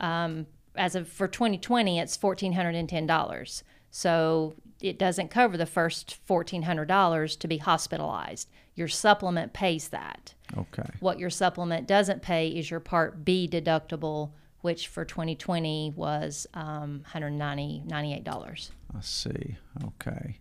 Um, 0.00 0.46
as 0.76 0.94
of 0.94 1.08
for 1.08 1.26
2020, 1.26 1.98
it's 1.98 2.16
fourteen 2.16 2.52
hundred 2.52 2.74
and 2.74 2.88
ten 2.88 3.06
dollars. 3.06 3.64
So 3.90 4.54
it 4.80 4.98
doesn't 4.98 5.28
cover 5.30 5.56
the 5.56 5.66
first 5.66 6.18
$1,400 6.28 7.38
to 7.38 7.48
be 7.48 7.58
hospitalized. 7.58 8.48
Your 8.74 8.88
supplement 8.88 9.52
pays 9.52 9.88
that. 9.88 10.34
Okay. 10.56 10.88
What 11.00 11.18
your 11.18 11.30
supplement 11.30 11.88
doesn't 11.88 12.22
pay 12.22 12.48
is 12.48 12.70
your 12.70 12.80
Part 12.80 13.24
B 13.24 13.48
deductible, 13.50 14.30
which 14.60 14.88
for 14.88 15.04
2020 15.04 15.92
was 15.96 16.46
um, 16.54 17.02
$190, 17.12 17.86
$98. 17.86 18.70
I 18.96 19.00
see. 19.00 19.56
Okay. 19.84 20.38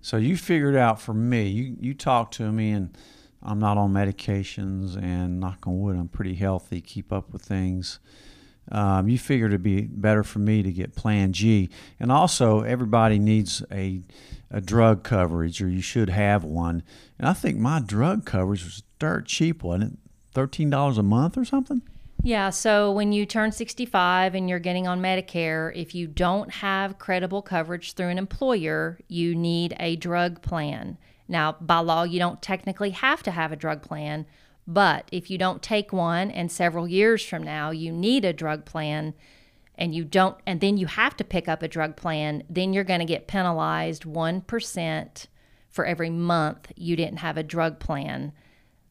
So 0.00 0.16
you 0.16 0.36
figured 0.36 0.76
out 0.76 1.00
for 1.00 1.14
me, 1.14 1.48
you, 1.48 1.76
you 1.80 1.94
talked 1.94 2.34
to 2.34 2.50
me, 2.52 2.70
and 2.70 2.96
I'm 3.42 3.58
not 3.58 3.76
on 3.76 3.92
medications, 3.92 4.96
and 4.96 5.40
knock 5.40 5.66
on 5.66 5.80
wood, 5.80 5.96
I'm 5.96 6.08
pretty 6.08 6.34
healthy, 6.34 6.80
keep 6.80 7.12
up 7.12 7.32
with 7.32 7.42
things 7.42 7.98
um, 8.70 9.08
you 9.08 9.18
figured 9.18 9.52
it'd 9.52 9.62
be 9.62 9.82
better 9.82 10.22
for 10.22 10.38
me 10.40 10.62
to 10.62 10.72
get 10.72 10.94
Plan 10.94 11.32
G. 11.32 11.70
And 11.98 12.12
also, 12.12 12.60
everybody 12.60 13.18
needs 13.18 13.62
a, 13.72 14.02
a 14.50 14.60
drug 14.60 15.02
coverage, 15.02 15.62
or 15.62 15.68
you 15.68 15.80
should 15.80 16.10
have 16.10 16.44
one. 16.44 16.82
And 17.18 17.28
I 17.28 17.32
think 17.32 17.58
my 17.58 17.80
drug 17.80 18.24
coverage 18.24 18.64
was 18.64 18.82
dirt 18.98 19.26
cheap, 19.26 19.62
wasn't 19.62 19.94
it? 19.94 19.98
$13 20.34 20.98
a 20.98 21.02
month 21.02 21.38
or 21.38 21.44
something? 21.44 21.82
Yeah, 22.22 22.50
so 22.50 22.90
when 22.90 23.12
you 23.12 23.24
turn 23.26 23.52
65 23.52 24.34
and 24.34 24.48
you're 24.48 24.58
getting 24.58 24.88
on 24.88 25.00
Medicare, 25.00 25.74
if 25.74 25.94
you 25.94 26.06
don't 26.08 26.50
have 26.50 26.98
credible 26.98 27.42
coverage 27.42 27.92
through 27.92 28.08
an 28.08 28.18
employer, 28.18 28.98
you 29.06 29.34
need 29.34 29.76
a 29.78 29.94
drug 29.96 30.42
plan. 30.42 30.98
Now, 31.28 31.52
by 31.60 31.78
law, 31.78 32.02
you 32.02 32.18
don't 32.18 32.42
technically 32.42 32.90
have 32.90 33.22
to 33.22 33.30
have 33.30 33.52
a 33.52 33.56
drug 33.56 33.82
plan, 33.82 34.26
but 34.66 35.08
if 35.12 35.30
you 35.30 35.38
don't 35.38 35.62
take 35.62 35.92
one 35.92 36.30
and 36.30 36.50
several 36.50 36.88
years 36.88 37.24
from 37.24 37.42
now 37.42 37.70
you 37.70 37.92
need 37.92 38.24
a 38.24 38.34
drug 38.34 38.66
plan 38.66 39.14
and 39.76 39.94
you 39.94 40.04
don't 40.04 40.36
and 40.46 40.60
then 40.60 40.76
you 40.76 40.86
have 40.86 41.16
to 41.16 41.24
pick 41.24 41.48
up 41.48 41.62
a 41.62 41.68
drug 41.68 41.96
plan, 41.96 42.42
then 42.50 42.72
you're 42.72 42.84
going 42.84 43.00
to 43.00 43.06
get 43.06 43.28
penalized 43.28 44.02
1% 44.02 45.26
for 45.70 45.86
every 45.86 46.10
month 46.10 46.72
you 46.76 46.96
didn't 46.96 47.18
have 47.18 47.36
a 47.36 47.42
drug 47.42 47.78
plan 47.78 48.32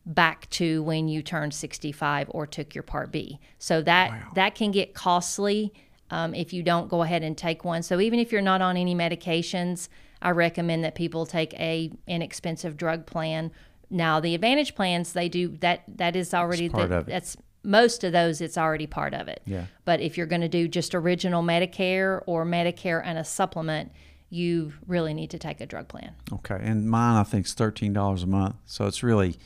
back 0.07 0.49
to 0.49 0.81
when 0.83 1.07
you 1.07 1.21
turned 1.21 1.53
65 1.53 2.27
or 2.31 2.47
took 2.47 2.73
your 2.73 2.83
part 2.83 3.11
B. 3.11 3.39
So 3.59 3.81
that 3.83 4.09
wow. 4.11 4.31
that 4.35 4.55
can 4.55 4.71
get 4.71 4.93
costly 4.93 5.73
um, 6.09 6.33
if 6.33 6.53
you 6.53 6.63
don't 6.63 6.89
go 6.89 7.03
ahead 7.03 7.21
and 7.21 7.37
take 7.37 7.63
one. 7.63 7.83
So 7.83 7.99
even 7.99 8.17
if 8.19 8.31
you're 8.31 8.41
not 8.41 8.61
on 8.61 8.77
any 8.77 8.95
medications, 8.95 9.89
I 10.21 10.31
recommend 10.31 10.83
that 10.83 10.95
people 10.95 11.25
take 11.25 11.53
a 11.55 11.91
inexpensive 12.07 12.77
drug 12.77 13.05
plan 13.05 13.51
now 13.89 14.19
the 14.19 14.35
Advantage 14.35 14.75
plans 14.75 15.13
they 15.13 15.29
do 15.29 15.49
that 15.59 15.83
that 15.95 16.15
is 16.15 16.33
already 16.33 16.69
part 16.69 16.89
the, 16.89 17.03
that's 17.07 17.37
most 17.63 18.03
of 18.03 18.11
those 18.11 18.41
it's 18.41 18.57
already 18.57 18.87
part 18.87 19.13
of 19.13 19.27
it. 19.27 19.41
Yeah. 19.45 19.65
But 19.85 19.99
if 19.99 20.17
you're 20.17 20.27
going 20.27 20.41
to 20.41 20.47
do 20.47 20.67
just 20.67 20.95
original 20.95 21.43
Medicare 21.43 22.21
or 22.25 22.45
Medicare 22.45 23.01
and 23.03 23.17
a 23.17 23.25
supplement, 23.25 23.91
you 24.29 24.73
really 24.87 25.13
need 25.13 25.29
to 25.31 25.39
take 25.39 25.61
a 25.61 25.65
drug 25.65 25.87
plan. 25.87 26.13
Okay, 26.31 26.59
and 26.61 26.89
mine 26.89 27.15
I 27.15 27.23
think 27.23 27.45
is 27.45 27.53
thirteen 27.53 27.93
dollars 27.93 28.23
a 28.23 28.27
month, 28.27 28.55
so 28.65 28.85
it's 28.87 29.03
really 29.03 29.37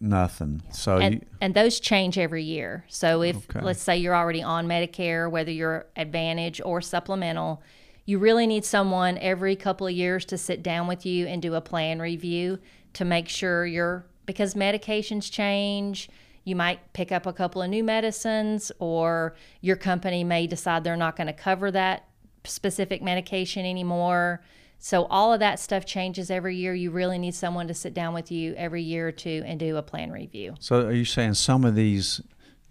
nothing. 0.00 0.62
So 0.72 0.98
and, 0.98 1.14
you, 1.14 1.20
and 1.40 1.54
those 1.54 1.80
change 1.80 2.18
every 2.18 2.42
year. 2.42 2.84
So 2.88 3.22
if 3.22 3.36
okay. 3.36 3.60
let's 3.60 3.82
say 3.82 3.96
you're 3.96 4.14
already 4.14 4.42
on 4.42 4.66
Medicare, 4.66 5.30
whether 5.30 5.50
you're 5.50 5.86
Advantage 5.96 6.60
or 6.64 6.80
supplemental, 6.80 7.62
you 8.04 8.18
really 8.18 8.46
need 8.46 8.64
someone 8.64 9.18
every 9.18 9.54
couple 9.56 9.86
of 9.86 9.92
years 9.92 10.24
to 10.26 10.38
sit 10.38 10.62
down 10.62 10.86
with 10.86 11.04
you 11.04 11.26
and 11.26 11.42
do 11.42 11.54
a 11.54 11.60
plan 11.60 12.00
review 12.00 12.58
to 12.94 13.04
make 13.04 13.28
sure 13.28 13.66
you're 13.66 14.06
because 14.26 14.54
medications 14.54 15.30
change. 15.30 16.08
You 16.44 16.56
might 16.56 16.92
pick 16.94 17.12
up 17.12 17.26
a 17.26 17.32
couple 17.32 17.60
of 17.60 17.68
new 17.68 17.84
medicines, 17.84 18.72
or 18.78 19.36
your 19.60 19.76
company 19.76 20.24
may 20.24 20.46
decide 20.46 20.84
they're 20.84 20.96
not 20.96 21.16
going 21.16 21.26
to 21.26 21.32
cover 21.34 21.70
that 21.70 22.08
specific 22.44 23.02
medication 23.02 23.66
anymore. 23.66 24.42
So, 24.78 25.04
all 25.06 25.32
of 25.32 25.40
that 25.40 25.58
stuff 25.58 25.84
changes 25.84 26.30
every 26.30 26.56
year. 26.56 26.72
You 26.72 26.90
really 26.90 27.18
need 27.18 27.34
someone 27.34 27.66
to 27.68 27.74
sit 27.74 27.94
down 27.94 28.14
with 28.14 28.30
you 28.30 28.54
every 28.54 28.82
year 28.82 29.08
or 29.08 29.12
two 29.12 29.42
and 29.44 29.58
do 29.58 29.76
a 29.76 29.82
plan 29.82 30.12
review. 30.12 30.54
So, 30.60 30.86
are 30.86 30.92
you 30.92 31.04
saying 31.04 31.34
some 31.34 31.64
of 31.64 31.74
these 31.74 32.20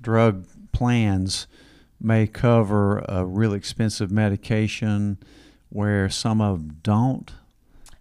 drug 0.01 0.47
plans 0.71 1.47
may 1.99 2.27
cover 2.27 2.99
a 3.09 3.25
really 3.25 3.57
expensive 3.57 4.09
medication 4.11 5.17
where 5.69 6.09
some 6.09 6.39
of 6.39 6.59
them 6.59 6.77
don't? 6.81 7.33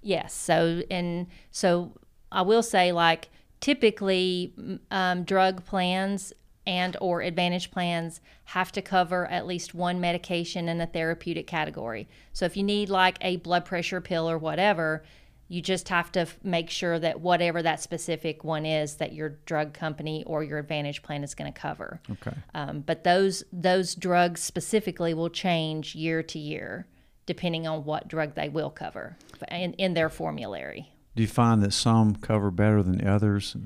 Yes. 0.03 0.33
So, 0.33 0.83
and 0.89 1.27
so 1.51 1.93
I 2.31 2.43
will 2.43 2.63
say, 2.63 2.93
like, 2.93 3.29
typically 3.61 4.55
um, 4.93 5.25
drug 5.25 5.65
plans 5.65 6.33
and 6.67 6.97
or 7.01 7.21
advantage 7.21 7.71
plans 7.71 8.21
have 8.45 8.73
to 8.73 8.83
cover 8.83 9.27
at 9.27 9.47
least 9.47 9.75
one 9.75 10.01
medication 10.01 10.69
in 10.69 10.81
a 10.81 10.87
therapeutic 10.87 11.47
category. 11.47 12.09
So 12.33 12.45
if 12.45 12.57
you 12.57 12.63
need 12.63 12.89
like 12.89 13.19
a 13.21 13.37
blood 13.37 13.65
pressure 13.65 14.01
pill 14.01 14.29
or 14.29 14.39
whatever, 14.39 15.05
you 15.49 15.63
just 15.63 15.89
have 15.91 16.11
to 16.13 16.21
f- 16.21 16.39
make 16.43 16.71
sure 16.71 16.99
that 16.99 17.21
whatever 17.21 17.63
that 17.63 17.81
specific 17.81 18.43
one 18.43 18.67
is 18.67 18.97
that 18.97 19.13
your 19.13 19.31
drug 19.47 19.73
company 19.73 20.25
or 20.27 20.43
your 20.43 20.59
advantage 20.59 21.03
plan 21.03 21.23
is 21.23 21.35
going 21.35 21.53
to 21.53 21.59
cover. 21.59 22.01
Okay. 22.11 22.37
Um, 22.55 22.81
but 22.81 23.05
those 23.05 23.45
those 23.53 23.95
drugs 23.95 24.41
specifically 24.41 25.15
will 25.15 25.31
change 25.31 25.95
year 25.95 26.23
to 26.25 26.39
year 26.39 26.87
depending 27.27 27.67
on 27.67 27.85
what 27.85 28.09
drug 28.09 28.35
they 28.35 28.49
will 28.49 28.71
cover 28.71 29.17
in, 29.51 29.73
in 29.75 29.95
their 29.95 30.09
formulary. 30.09 30.89
Do 31.17 31.23
you 31.23 31.29
find 31.29 31.63
that 31.63 31.73
some 31.73 32.17
cover 32.17 32.51
better 32.51 32.83
than 32.83 33.07
others? 33.07 33.57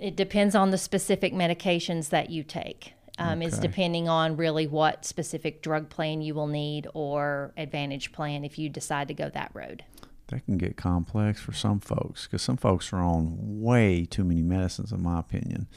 It 0.00 0.16
depends 0.16 0.54
on 0.54 0.70
the 0.70 0.78
specific 0.78 1.32
medications 1.32 2.08
that 2.08 2.30
you 2.30 2.42
take. 2.42 2.94
Um, 3.18 3.38
okay. 3.38 3.46
It's 3.46 3.58
depending 3.58 4.08
on 4.08 4.36
really 4.38 4.66
what 4.66 5.04
specific 5.04 5.62
drug 5.62 5.90
plan 5.90 6.22
you 6.22 6.32
will 6.34 6.46
need 6.46 6.88
or 6.94 7.52
advantage 7.56 8.12
plan 8.12 8.44
if 8.44 8.58
you 8.58 8.70
decide 8.70 9.08
to 9.08 9.14
go 9.14 9.28
that 9.28 9.50
road. 9.52 9.84
That 10.28 10.46
can 10.46 10.56
get 10.56 10.76
complex 10.76 11.40
for 11.40 11.52
some 11.52 11.80
folks 11.80 12.26
because 12.26 12.40
some 12.40 12.56
folks 12.56 12.92
are 12.92 13.00
on 13.00 13.36
way 13.60 14.06
too 14.06 14.24
many 14.24 14.42
medicines, 14.42 14.90
in 14.90 15.02
my 15.02 15.18
opinion. 15.20 15.68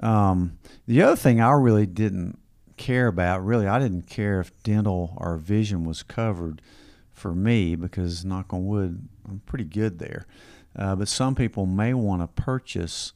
Um, 0.00 0.58
the 0.86 1.02
other 1.02 1.16
thing 1.16 1.40
I 1.40 1.52
really 1.52 1.86
didn't 1.86 2.38
care 2.76 3.06
about, 3.06 3.42
really, 3.42 3.66
I 3.66 3.78
didn't 3.78 4.02
care 4.02 4.40
if 4.40 4.52
dental 4.62 5.16
or 5.16 5.38
vision 5.38 5.84
was 5.84 6.02
covered 6.02 6.60
for 7.10 7.34
me 7.34 7.74
because, 7.74 8.24
knock 8.24 8.52
on 8.52 8.66
wood, 8.66 9.08
I'm 9.26 9.40
pretty 9.46 9.64
good 9.64 9.98
there. 9.98 10.26
Uh, 10.78 10.94
but 10.94 11.08
some 11.08 11.34
people 11.34 11.64
may 11.64 11.94
want 11.94 12.20
to 12.20 12.42
purchase 12.42 13.14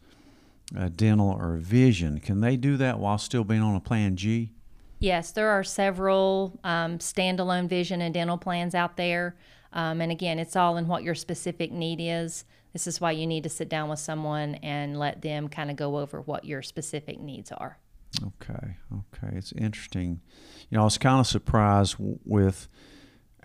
a 0.76 0.90
dental 0.90 1.30
or 1.30 1.56
vision. 1.56 2.20
Can 2.20 2.40
they 2.40 2.56
do 2.56 2.76
that 2.76 2.98
while 2.98 3.18
still 3.18 3.44
being 3.44 3.62
on 3.62 3.74
a 3.74 3.80
plan 3.80 4.16
G? 4.16 4.52
Yes, 4.98 5.32
there 5.32 5.48
are 5.48 5.64
several 5.64 6.58
um, 6.62 6.98
standalone 6.98 7.68
vision 7.68 8.02
and 8.02 8.12
dental 8.12 8.36
plans 8.36 8.74
out 8.74 8.96
there. 8.96 9.36
Um, 9.72 10.00
and 10.00 10.12
again, 10.12 10.38
it's 10.38 10.56
all 10.56 10.76
in 10.76 10.88
what 10.88 11.02
your 11.02 11.14
specific 11.14 11.72
need 11.72 12.00
is. 12.00 12.44
This 12.72 12.86
is 12.86 13.00
why 13.00 13.12
you 13.12 13.26
need 13.26 13.42
to 13.44 13.48
sit 13.48 13.68
down 13.68 13.88
with 13.88 13.98
someone 13.98 14.56
and 14.56 14.98
let 14.98 15.22
them 15.22 15.48
kind 15.48 15.70
of 15.70 15.76
go 15.76 15.98
over 15.98 16.20
what 16.20 16.44
your 16.44 16.62
specific 16.62 17.18
needs 17.18 17.50
are. 17.52 17.78
Okay, 18.22 18.76
okay. 18.92 19.36
It's 19.36 19.52
interesting. 19.52 20.20
You 20.68 20.76
know, 20.76 20.82
I 20.82 20.84
was 20.84 20.98
kind 20.98 21.20
of 21.20 21.26
surprised 21.26 21.98
w- 21.98 22.18
with 22.24 22.68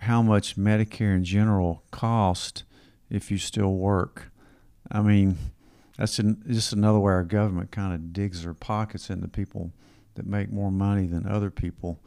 how 0.00 0.22
much 0.22 0.56
Medicare 0.56 1.14
in 1.14 1.24
general 1.24 1.84
cost 1.90 2.64
if 3.08 3.30
you 3.30 3.38
still 3.38 3.74
work. 3.74 4.30
I 4.90 5.00
mean, 5.00 5.38
that's 5.96 6.18
an, 6.18 6.42
just 6.48 6.72
another 6.72 6.98
way 6.98 7.12
our 7.12 7.24
government 7.24 7.70
kind 7.70 7.94
of 7.94 8.12
digs 8.12 8.44
their 8.44 8.54
pockets 8.54 9.10
into 9.10 9.28
people 9.28 9.72
that 10.14 10.26
make 10.26 10.50
more 10.50 10.70
money 10.70 11.06
than 11.06 11.26
other 11.26 11.50
people 11.50 12.00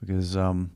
because 0.00 0.36
um, 0.36 0.72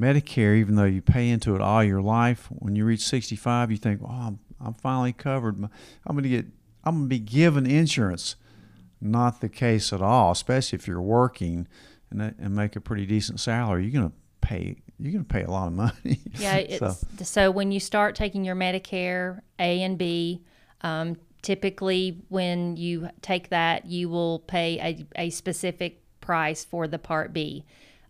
Medicare, 0.00 0.56
even 0.56 0.74
though 0.74 0.84
you 0.84 1.02
pay 1.02 1.28
into 1.28 1.54
it 1.54 1.60
all 1.60 1.84
your 1.84 2.02
life, 2.02 2.48
when 2.50 2.76
you 2.76 2.84
reach 2.84 3.02
65, 3.02 3.70
you 3.70 3.76
think, 3.76 4.00
"Oh, 4.02 4.08
I'm, 4.08 4.38
I'm 4.60 4.74
finally 4.74 5.12
covered. 5.12 5.56
I'm 5.56 5.70
going 6.16 6.22
to 6.22 6.28
get, 6.28 6.46
I'm 6.84 6.94
going 6.94 7.04
to 7.04 7.08
be 7.08 7.18
given 7.18 7.66
insurance." 7.66 8.36
Not 9.00 9.40
the 9.40 9.48
case 9.48 9.92
at 9.92 10.00
all, 10.00 10.30
especially 10.30 10.76
if 10.76 10.86
you're 10.86 11.02
working 11.02 11.66
and, 12.10 12.22
and 12.38 12.54
make 12.54 12.76
a 12.76 12.80
pretty 12.80 13.04
decent 13.04 13.40
salary. 13.40 13.82
You're 13.82 14.00
going 14.00 14.10
to 14.10 14.16
pay 14.40 14.76
you're 15.00 15.12
going 15.12 15.24
to 15.24 15.34
pay 15.34 15.42
a 15.42 15.50
lot 15.50 15.66
of 15.66 15.72
money. 15.72 16.20
Yeah, 16.38 16.56
it's, 16.56 16.78
so. 16.78 16.96
so. 17.24 17.50
when 17.50 17.72
you 17.72 17.80
start 17.80 18.14
taking 18.14 18.44
your 18.44 18.54
Medicare 18.54 19.40
A 19.58 19.82
and 19.82 19.98
B, 19.98 20.42
um, 20.82 21.16
typically 21.42 22.22
when 22.28 22.76
you 22.76 23.10
take 23.20 23.50
that, 23.50 23.86
you 23.86 24.08
will 24.08 24.38
pay 24.40 24.78
a, 24.78 25.24
a 25.26 25.30
specific 25.30 26.00
price 26.20 26.64
for 26.64 26.86
the 26.88 26.98
Part 26.98 27.32
B. 27.32 27.64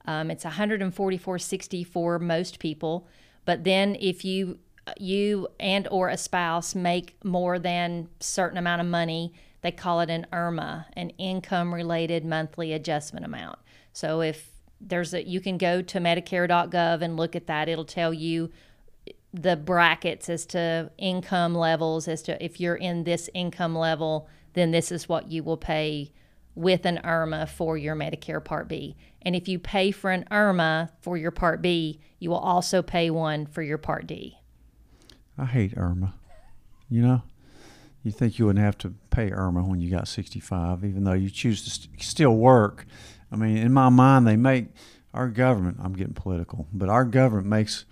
Um, 0.04 0.30
it's 0.30 0.44
144.60 0.44 1.86
for 1.86 2.18
most 2.18 2.58
people, 2.58 3.08
but 3.44 3.64
then 3.64 3.96
if 3.98 4.24
you 4.24 4.58
you 4.98 5.46
and 5.60 5.86
or 5.92 6.08
a 6.08 6.16
spouse 6.16 6.74
make 6.74 7.14
more 7.24 7.56
than 7.56 8.08
certain 8.18 8.58
amount 8.58 8.80
of 8.80 8.86
money, 8.86 9.32
they 9.60 9.70
call 9.70 10.00
it 10.00 10.10
an 10.10 10.26
IRMAA, 10.32 10.86
an 10.94 11.10
income 11.10 11.72
related 11.72 12.24
monthly 12.24 12.72
adjustment 12.72 13.24
amount. 13.24 13.60
So 13.92 14.22
if 14.22 14.50
there's 14.80 15.14
a, 15.14 15.26
you 15.26 15.40
can 15.40 15.56
go 15.56 15.82
to 15.82 15.98
Medicare.gov 16.00 17.00
and 17.00 17.16
look 17.16 17.36
at 17.36 17.46
that. 17.46 17.68
It'll 17.68 17.84
tell 17.84 18.12
you 18.12 18.50
the 19.32 19.56
brackets 19.56 20.28
as 20.28 20.44
to 20.46 20.90
income 20.98 21.54
levels, 21.54 22.06
as 22.06 22.22
to 22.22 22.44
if 22.44 22.60
you're 22.60 22.76
in 22.76 23.04
this 23.04 23.30
income 23.34 23.76
level, 23.76 24.28
then 24.52 24.70
this 24.70 24.92
is 24.92 25.08
what 25.08 25.30
you 25.30 25.42
will 25.42 25.56
pay 25.56 26.12
with 26.54 26.84
an 26.84 27.00
IRMAA 27.02 27.48
for 27.48 27.78
your 27.78 27.96
Medicare 27.96 28.44
Part 28.44 28.68
B. 28.68 28.96
And 29.22 29.34
if 29.34 29.48
you 29.48 29.58
pay 29.58 29.90
for 29.90 30.10
an 30.10 30.26
IRMAA 30.30 30.90
for 31.00 31.16
your 31.16 31.30
Part 31.30 31.62
B, 31.62 32.00
you 32.18 32.30
will 32.30 32.36
also 32.36 32.82
pay 32.82 33.10
one 33.10 33.46
for 33.46 33.62
your 33.62 33.78
Part 33.78 34.06
D. 34.06 34.36
I 35.38 35.46
hate 35.46 35.74
IRMAA. 35.76 36.12
You 36.90 37.02
know, 37.02 37.22
you 38.02 38.10
think 38.10 38.38
you 38.38 38.46
wouldn't 38.46 38.64
have 38.64 38.76
to 38.78 38.94
pay 39.10 39.30
IRMAA 39.30 39.66
when 39.66 39.80
you 39.80 39.90
got 39.90 40.08
65, 40.08 40.84
even 40.84 41.04
though 41.04 41.12
you 41.12 41.30
choose 41.30 41.64
to 41.64 41.70
st- 41.70 42.02
still 42.02 42.36
work. 42.36 42.84
I 43.30 43.36
mean, 43.36 43.56
in 43.56 43.72
my 43.72 43.88
mind, 43.88 44.26
they 44.26 44.36
make 44.36 44.66
our 45.14 45.28
government. 45.28 45.78
I'm 45.82 45.94
getting 45.94 46.12
political, 46.12 46.66
but 46.72 46.90
our 46.90 47.04
government 47.06 47.46
makes 47.46 47.86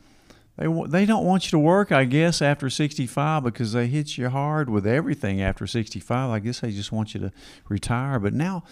they 0.61 0.67
they 0.89 1.07
don't 1.07 1.25
want 1.25 1.47
you 1.47 1.51
to 1.53 1.59
work. 1.59 1.91
I 1.91 2.05
guess 2.05 2.43
after 2.43 2.69
65 2.69 3.43
because 3.43 3.73
they 3.73 3.87
hit 3.87 4.19
you 4.19 4.29
hard 4.29 4.69
with 4.69 4.87
everything 4.87 5.41
after 5.41 5.67
65. 5.67 6.31
I 6.31 6.39
guess 6.39 6.61
they 6.61 6.71
just 6.71 6.93
want 6.93 7.15
you 7.15 7.21
to 7.21 7.33
retire. 7.69 8.19
But 8.19 8.35
now 8.35 8.65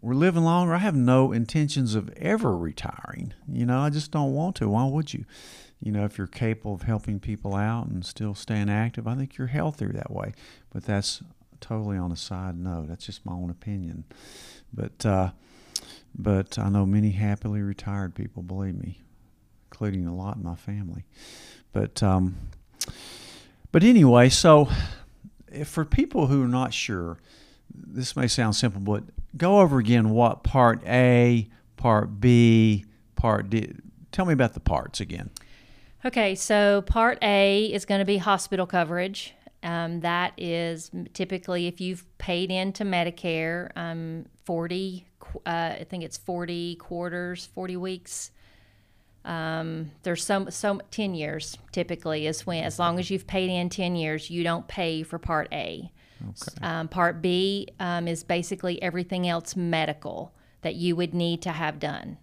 we're 0.00 0.14
living 0.14 0.44
longer. 0.44 0.72
I 0.72 0.78
have 0.78 0.94
no 0.94 1.32
intentions 1.32 1.96
of 1.96 2.10
ever 2.16 2.56
retiring. 2.56 3.34
You 3.50 3.66
know, 3.66 3.80
I 3.80 3.90
just 3.90 4.12
don't 4.12 4.34
want 4.34 4.54
to. 4.56 4.68
Why 4.68 4.84
would 4.84 5.12
you? 5.12 5.24
You 5.80 5.90
know, 5.90 6.04
if 6.04 6.16
you're 6.16 6.28
capable 6.28 6.74
of 6.74 6.82
helping 6.82 7.18
people 7.18 7.56
out 7.56 7.88
and 7.88 8.06
still 8.06 8.34
staying 8.36 8.70
active, 8.70 9.08
I 9.08 9.16
think 9.16 9.36
you're 9.36 9.48
healthier 9.48 9.92
that 9.94 10.12
way. 10.12 10.32
But 10.72 10.84
that's 10.84 11.22
totally 11.60 11.98
on 11.98 12.12
a 12.12 12.16
side 12.16 12.56
note. 12.56 12.86
That's 12.86 13.04
just 13.04 13.26
my 13.26 13.32
own 13.32 13.50
opinion. 13.50 14.04
But 14.72 15.04
uh, 15.04 15.30
but 16.14 16.56
I 16.56 16.68
know 16.68 16.86
many 16.86 17.10
happily 17.10 17.62
retired 17.62 18.14
people. 18.14 18.44
Believe 18.44 18.76
me, 18.80 19.00
including 19.70 20.06
a 20.06 20.14
lot 20.14 20.36
in 20.36 20.42
my 20.42 20.54
family. 20.54 21.04
But 21.72 22.02
um, 22.02 22.36
but 23.72 23.82
anyway, 23.82 24.28
so 24.28 24.68
for 25.64 25.84
people 25.84 26.26
who 26.28 26.42
are 26.42 26.48
not 26.48 26.72
sure, 26.72 27.18
this 27.74 28.16
may 28.16 28.26
sound 28.26 28.56
simple, 28.56 28.80
but 28.80 29.04
go 29.36 29.60
over 29.60 29.78
again 29.78 30.10
what 30.10 30.42
part 30.42 30.82
A, 30.86 31.48
part 31.76 32.20
B, 32.20 32.84
part 33.16 33.50
D. 33.50 33.74
Tell 34.12 34.24
me 34.24 34.32
about 34.32 34.54
the 34.54 34.60
parts 34.60 35.00
again. 35.00 35.30
Okay, 36.04 36.34
so 36.34 36.82
part 36.82 37.18
A 37.22 37.66
is 37.66 37.84
going 37.84 37.98
to 37.98 38.04
be 38.04 38.18
hospital 38.18 38.66
coverage. 38.66 39.34
Um, 39.62 40.00
that 40.00 40.32
is 40.36 40.90
typically 41.12 41.66
if 41.66 41.80
you've 41.80 42.04
paid 42.18 42.50
into 42.50 42.84
Medicare, 42.84 43.70
um, 43.74 44.26
40, 44.44 45.04
uh, 45.34 45.48
I 45.48 45.86
think 45.88 46.04
it's 46.04 46.16
40 46.16 46.76
quarters, 46.76 47.46
40 47.46 47.76
weeks. 47.76 48.30
Um, 49.26 49.90
there's 50.02 50.24
some, 50.24 50.50
some 50.50 50.80
10 50.90 51.14
years 51.14 51.58
typically 51.72 52.26
is 52.26 52.46
when, 52.46 52.64
as 52.64 52.78
long 52.78 52.98
as 52.98 53.10
you've 53.10 53.26
paid 53.26 53.50
in 53.50 53.68
10 53.68 53.96
years, 53.96 54.30
you 54.30 54.42
don't 54.42 54.66
pay 54.68 55.02
for 55.02 55.18
part 55.18 55.48
A. 55.52 55.90
Okay. 56.22 56.66
Um, 56.66 56.88
part 56.88 57.20
B 57.20 57.68
um, 57.78 58.08
is 58.08 58.24
basically 58.24 58.80
everything 58.80 59.28
else 59.28 59.54
medical 59.54 60.32
that 60.62 60.76
you 60.76 60.96
would 60.96 61.12
need 61.12 61.42
to 61.42 61.50
have 61.50 61.78
done. 61.78 62.16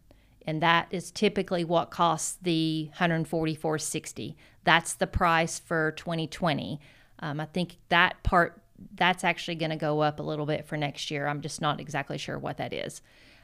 And 0.48 0.62
that 0.62 0.88
is 0.90 1.12
typically 1.12 1.64
what 1.64 1.92
costs 1.92 2.38
the 2.42 2.90
144.60 2.98 4.36
that's 4.66 4.94
the 4.94 5.08
price 5.08 5.60
for 5.60 5.92
2020 5.98 6.80
um, 7.20 7.42
i 7.42 7.46
think 7.46 7.78
that 7.90 8.24
part 8.24 8.64
that's 8.96 9.24
actually 9.24 9.56
going 9.56 9.70
to 9.70 9.76
go 9.76 10.02
up 10.02 10.20
a 10.20 10.24
little 10.24 10.46
bit 10.46 10.66
for 10.66 10.78
next 10.78 11.12
year. 11.12 11.28
I'm 11.28 11.42
just 11.42 11.62
not 11.62 11.80
exactly 11.80 12.18
sure 12.18 12.38
what 12.38 12.58
that 12.58 12.74
is. 12.74 13.02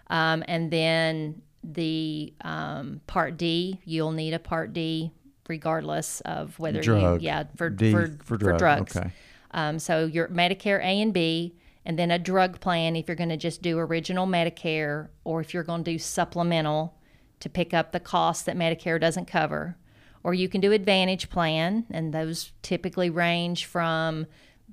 Um, 0.08 0.44
and 0.48 0.72
then 0.72 1.42
the 1.64 2.34
um, 2.42 3.02
part 3.08 3.38
d 3.38 3.80
you'll 3.86 4.12
need 4.12 4.34
a 4.34 4.40
part 4.40 4.74
d 4.74 5.12
regardless 5.48 6.22
of 6.22 6.58
whether 6.60 6.82
Drug. 6.82 7.22
you 7.22 7.26
yeah 7.28 7.44
for 7.56 7.70
D 7.70 7.92
for, 7.92 8.08
for, 8.08 8.18
for 8.24 8.38
drug. 8.38 8.60
drugs 8.60 8.96
Okay. 8.96 9.12
um, 9.52 9.80
so 9.80 10.06
your 10.06 10.28
medicare 10.30 10.80
a 10.80 11.02
and 11.02 11.14
b 11.14 11.56
and 11.86 11.98
then 11.98 12.12
a 12.12 12.20
drug 12.20 12.60
plan 12.60 12.96
if 12.96 13.08
you're 13.08 13.16
going 13.16 13.30
to 13.30 13.38
just 13.38 13.62
do 13.62 13.80
original 13.80 14.28
Medicare 14.28 15.08
or 15.24 15.42
if 15.42 15.54
you're 15.54 15.64
going 15.64 15.84
to 15.84 15.92
do 15.92 15.98
supplemental 15.98 16.96
to 17.40 17.50
pick 17.50 17.74
up 17.74 17.92
the 17.92 18.00
costs 18.00 18.44
that 18.44 18.58
Medicare 18.58 19.00
doesn't 19.00 19.26
cover. 19.26 19.78
Or 20.24 20.34
you 20.34 20.50
can 20.50 20.60
do 20.60 20.74
Advantage 20.74 21.30
plan, 21.30 21.86
and 21.90 22.14
those 22.14 22.52
typically 22.62 23.10
range 23.10 23.66
from 23.66 24.28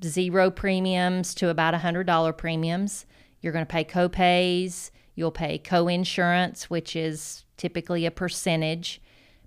zero 0.04 0.50
premiums 0.50 1.34
to 1.36 1.48
about 1.48 1.72
$100 1.72 2.36
premiums. 2.36 3.06
You're 3.40 3.52
going 3.52 3.64
to 3.64 3.72
pay 3.72 3.84
copays, 3.84 4.90
you'll 5.16 5.32
pay 5.32 5.58
co-insurance, 5.58 6.70
which 6.70 6.94
is 6.94 7.44
typically 7.56 8.06
a 8.06 8.10
percentage, 8.12 9.02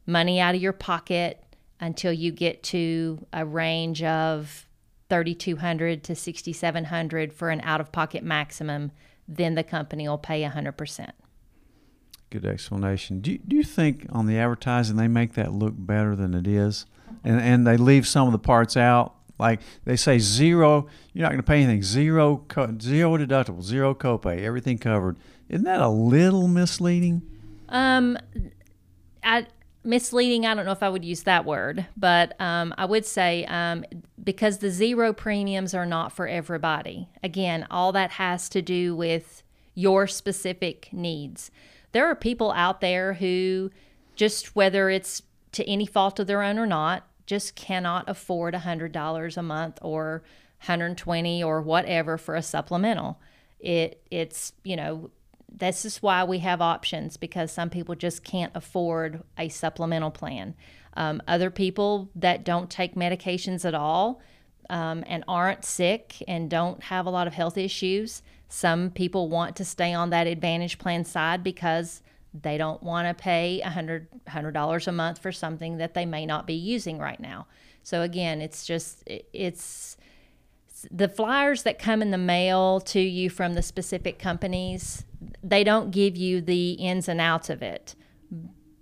money 0.05 0.41
out 0.41 0.55
of 0.55 0.61
your 0.61 0.73
pocket 0.73 1.41
until 1.79 2.11
you 2.11 2.31
get 2.31 2.61
to 2.63 3.25
a 3.31 3.45
range 3.45 4.03
of 4.03 4.65
3200 5.09 6.03
to 6.03 6.15
6700 6.15 7.33
for 7.33 7.49
an 7.49 7.61
out 7.61 7.79
of 7.79 7.91
pocket 7.91 8.23
maximum, 8.23 8.91
then 9.27 9.55
the 9.55 9.63
company 9.63 10.07
will 10.07 10.17
pay 10.17 10.43
100%. 10.43 11.11
Good 12.29 12.45
explanation. 12.45 13.21
Do 13.21 13.31
you, 13.31 13.39
do 13.39 13.55
you 13.55 13.63
think 13.63 14.05
on 14.11 14.27
the 14.27 14.37
advertising 14.37 14.97
they 14.97 15.07
make 15.07 15.33
that 15.33 15.51
look 15.51 15.73
better 15.75 16.15
than 16.15 16.35
it 16.35 16.45
is, 16.45 16.85
and 17.23 17.41
and 17.41 17.65
they 17.65 17.75
leave 17.75 18.07
some 18.07 18.27
of 18.27 18.31
the 18.33 18.37
parts 18.37 18.77
out? 18.77 19.15
Like 19.39 19.61
they 19.85 19.95
say 19.95 20.19
zero, 20.19 20.87
you're 21.11 21.23
not 21.23 21.29
going 21.29 21.41
to 21.41 21.47
pay 21.47 21.63
anything. 21.63 21.81
Zero, 21.81 22.43
co- 22.47 22.77
zero 22.79 23.17
deductible, 23.17 23.63
zero 23.63 23.95
copay, 23.95 24.43
everything 24.43 24.77
covered. 24.77 25.17
Isn't 25.49 25.65
that 25.65 25.81
a 25.81 25.89
little 25.89 26.47
misleading? 26.47 27.21
Um, 27.69 28.17
I 29.23 29.47
misleading. 29.83 30.45
I 30.45 30.53
don't 30.53 30.65
know 30.65 30.71
if 30.71 30.83
I 30.83 30.89
would 30.89 31.05
use 31.05 31.23
that 31.23 31.45
word, 31.45 31.87
but 31.97 32.39
um, 32.39 32.73
I 32.77 32.85
would 32.85 33.05
say 33.05 33.45
um, 33.45 33.83
because 34.23 34.59
the 34.59 34.69
zero 34.69 35.13
premiums 35.13 35.73
are 35.73 35.85
not 35.85 36.11
for 36.11 36.27
everybody. 36.27 37.09
Again, 37.23 37.65
all 37.71 37.91
that 37.93 38.11
has 38.11 38.49
to 38.49 38.61
do 38.61 38.95
with 38.95 39.43
your 39.73 40.07
specific 40.07 40.89
needs. 40.91 41.49
There 41.91 42.05
are 42.05 42.15
people 42.15 42.51
out 42.51 42.81
there 42.81 43.13
who 43.13 43.71
just 44.15 44.55
whether 44.55 44.89
it's 44.89 45.21
to 45.53 45.67
any 45.67 45.85
fault 45.85 46.19
of 46.19 46.27
their 46.27 46.43
own 46.43 46.59
or 46.59 46.67
not, 46.67 47.07
just 47.25 47.55
cannot 47.55 48.07
afford 48.07 48.53
$100 48.53 49.37
a 49.37 49.41
month 49.41 49.79
or 49.81 50.23
120 50.65 51.43
or 51.43 51.61
whatever 51.61 52.17
for 52.17 52.35
a 52.35 52.43
supplemental. 52.43 53.19
It 53.59 54.01
it's, 54.11 54.53
you 54.63 54.75
know, 54.75 55.09
this 55.51 55.85
is 55.85 56.01
why 56.01 56.23
we 56.23 56.39
have 56.39 56.61
options 56.61 57.17
because 57.17 57.51
some 57.51 57.69
people 57.69 57.95
just 57.95 58.23
can't 58.23 58.51
afford 58.55 59.23
a 59.37 59.49
supplemental 59.49 60.11
plan. 60.11 60.55
Um, 60.95 61.21
other 61.27 61.49
people 61.49 62.09
that 62.15 62.43
don't 62.43 62.69
take 62.69 62.95
medications 62.95 63.65
at 63.65 63.73
all 63.73 64.21
um, 64.69 65.03
and 65.07 65.23
aren't 65.27 65.65
sick 65.65 66.23
and 66.27 66.49
don't 66.49 66.83
have 66.83 67.05
a 67.05 67.09
lot 67.09 67.27
of 67.27 67.33
health 67.33 67.57
issues, 67.57 68.21
some 68.47 68.89
people 68.89 69.29
want 69.29 69.55
to 69.57 69.65
stay 69.65 69.93
on 69.93 70.09
that 70.09 70.27
Advantage 70.27 70.79
plan 70.79 71.05
side 71.05 71.43
because 71.43 72.01
they 72.33 72.57
don't 72.57 72.81
want 72.83 73.07
to 73.07 73.21
pay 73.21 73.61
$100, 73.63 74.07
$100 74.27 74.87
a 74.87 74.91
month 74.91 75.19
for 75.19 75.31
something 75.31 75.77
that 75.77 75.93
they 75.93 76.05
may 76.05 76.25
not 76.25 76.45
be 76.45 76.53
using 76.53 76.99
right 76.99 77.19
now. 77.19 77.47
So 77.83 78.01
again, 78.01 78.41
it's 78.41 78.65
just, 78.65 79.03
it's 79.07 79.97
the 80.91 81.09
flyers 81.09 81.63
that 81.63 81.79
come 81.79 82.01
in 82.01 82.11
the 82.11 82.17
mail 82.17 82.79
to 82.81 82.99
you 82.99 83.29
from 83.29 83.53
the 83.53 83.61
specific 83.61 84.19
companies, 84.19 85.05
they 85.43 85.63
don't 85.63 85.91
give 85.91 86.15
you 86.15 86.41
the 86.41 86.73
ins 86.73 87.07
and 87.07 87.19
outs 87.19 87.49
of 87.49 87.61
it, 87.61 87.95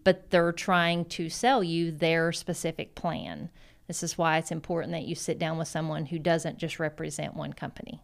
but 0.04 0.30
they're 0.30 0.52
trying 0.52 1.06
to 1.06 1.30
sell 1.30 1.64
you 1.64 1.92
their 1.92 2.32
specific 2.32 2.96
plan. 2.96 3.50
This 3.88 4.04
is 4.04 4.18
why 4.18 4.38
it's 4.38 4.52
important 4.52 4.92
that 4.94 5.06
you 5.06 5.16
sit 5.16 5.40
down 5.40 5.58
with 5.58 5.68
someone 5.68 6.08
who 6.08 6.20
doesn't 6.20 6.58
just 6.58 6.80
represent 6.80 7.36
one 7.36 7.54
company. 7.54 8.02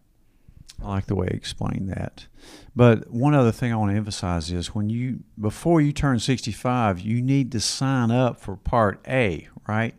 I 0.82 0.88
like 0.88 1.06
the 1.06 1.16
way 1.16 1.28
you 1.30 1.38
explained 1.38 1.90
that. 1.90 2.28
But 2.76 3.10
one 3.10 3.34
other 3.34 3.52
thing 3.52 3.72
I 3.72 3.76
want 3.76 3.92
to 3.92 3.98
emphasize 3.98 4.52
is 4.52 4.74
when 4.74 4.90
you 4.90 5.20
before 5.40 5.82
you 5.82 5.92
turn 5.92 6.20
65, 6.20 7.00
you 7.00 7.22
need 7.22 7.52
to 7.52 7.60
sign 7.60 8.12
up 8.12 8.40
for 8.40 8.56
Part 8.56 9.02
A, 9.08 9.48
right? 9.68 9.96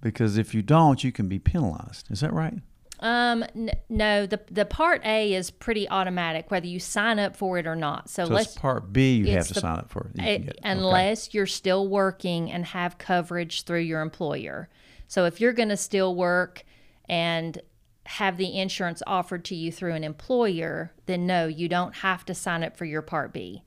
Because 0.00 0.38
if 0.38 0.54
you 0.54 0.62
don't, 0.62 1.02
you 1.04 1.12
can 1.12 1.28
be 1.28 1.38
penalized. 1.38 2.10
Is 2.10 2.20
that 2.20 2.32
right? 2.32 2.60
Um, 3.00 3.42
n- 3.54 3.70
no, 3.88 4.26
the 4.26 4.40
the 4.50 4.64
Part 4.66 5.04
A 5.04 5.32
is 5.34 5.50
pretty 5.50 5.88
automatic, 5.88 6.50
whether 6.50 6.66
you 6.66 6.78
sign 6.78 7.18
up 7.18 7.34
for 7.36 7.58
it 7.58 7.66
or 7.66 7.74
not. 7.76 8.10
So, 8.10 8.26
So 8.26 8.34
let's 8.34 8.54
Part 8.54 8.92
B 8.92 9.16
you 9.16 9.32
have 9.32 9.48
to 9.48 9.54
the- 9.54 9.60
sign 9.60 9.78
up 9.78 9.90
for. 9.90 10.10
Uh, 10.18 10.22
can 10.22 10.42
get. 10.42 10.50
Okay. 10.50 10.58
unless 10.62 11.32
you're 11.34 11.46
still 11.46 11.88
working 11.88 12.50
and 12.52 12.64
have 12.66 12.98
coverage 12.98 13.62
through 13.64 13.80
your 13.80 14.00
employer. 14.02 14.68
So 15.08 15.24
if 15.24 15.40
you're 15.40 15.52
going 15.54 15.70
to 15.70 15.76
still 15.76 16.14
work 16.14 16.64
and 17.08 17.60
have 18.06 18.36
the 18.36 18.58
insurance 18.58 19.02
offered 19.06 19.44
to 19.46 19.54
you 19.54 19.72
through 19.72 19.94
an 19.94 20.04
employer, 20.04 20.92
then 21.06 21.26
no, 21.26 21.46
you 21.46 21.68
don't 21.68 21.94
have 21.96 22.24
to 22.26 22.34
sign 22.34 22.62
up 22.62 22.76
for 22.76 22.84
your 22.84 23.02
Part 23.02 23.32
B. 23.32 23.62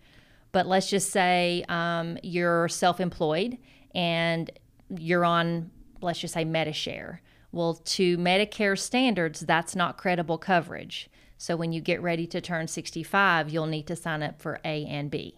But 0.52 0.68
let's 0.68 0.90
just 0.90 1.10
say 1.12 1.66
um, 1.70 2.18
you're 2.22 2.68
self 2.68 3.00
employed 3.00 3.58
and 3.96 4.52
you're 4.96 5.26
on, 5.26 5.72
let's 6.02 6.20
just 6.20 6.34
say, 6.36 6.46
Medishare. 6.46 7.18
Well, 7.54 7.76
to 7.76 8.18
Medicare 8.18 8.78
standards, 8.78 9.42
that's 9.42 9.76
not 9.76 9.98
credible 9.98 10.40
coverage. 10.40 11.08
So 11.38 11.56
when 11.56 11.72
you 11.72 11.82
get 11.82 12.02
ready 12.02 12.26
to 12.28 12.42
turn 12.42 12.68
65, 12.68 13.50
you'll 13.50 13.68
need 13.68 13.86
to 13.88 13.96
sign 13.96 14.24
up 14.24 14.42
for 14.42 14.60
A 14.66 14.86
and 14.86 15.12
B. 15.12 15.36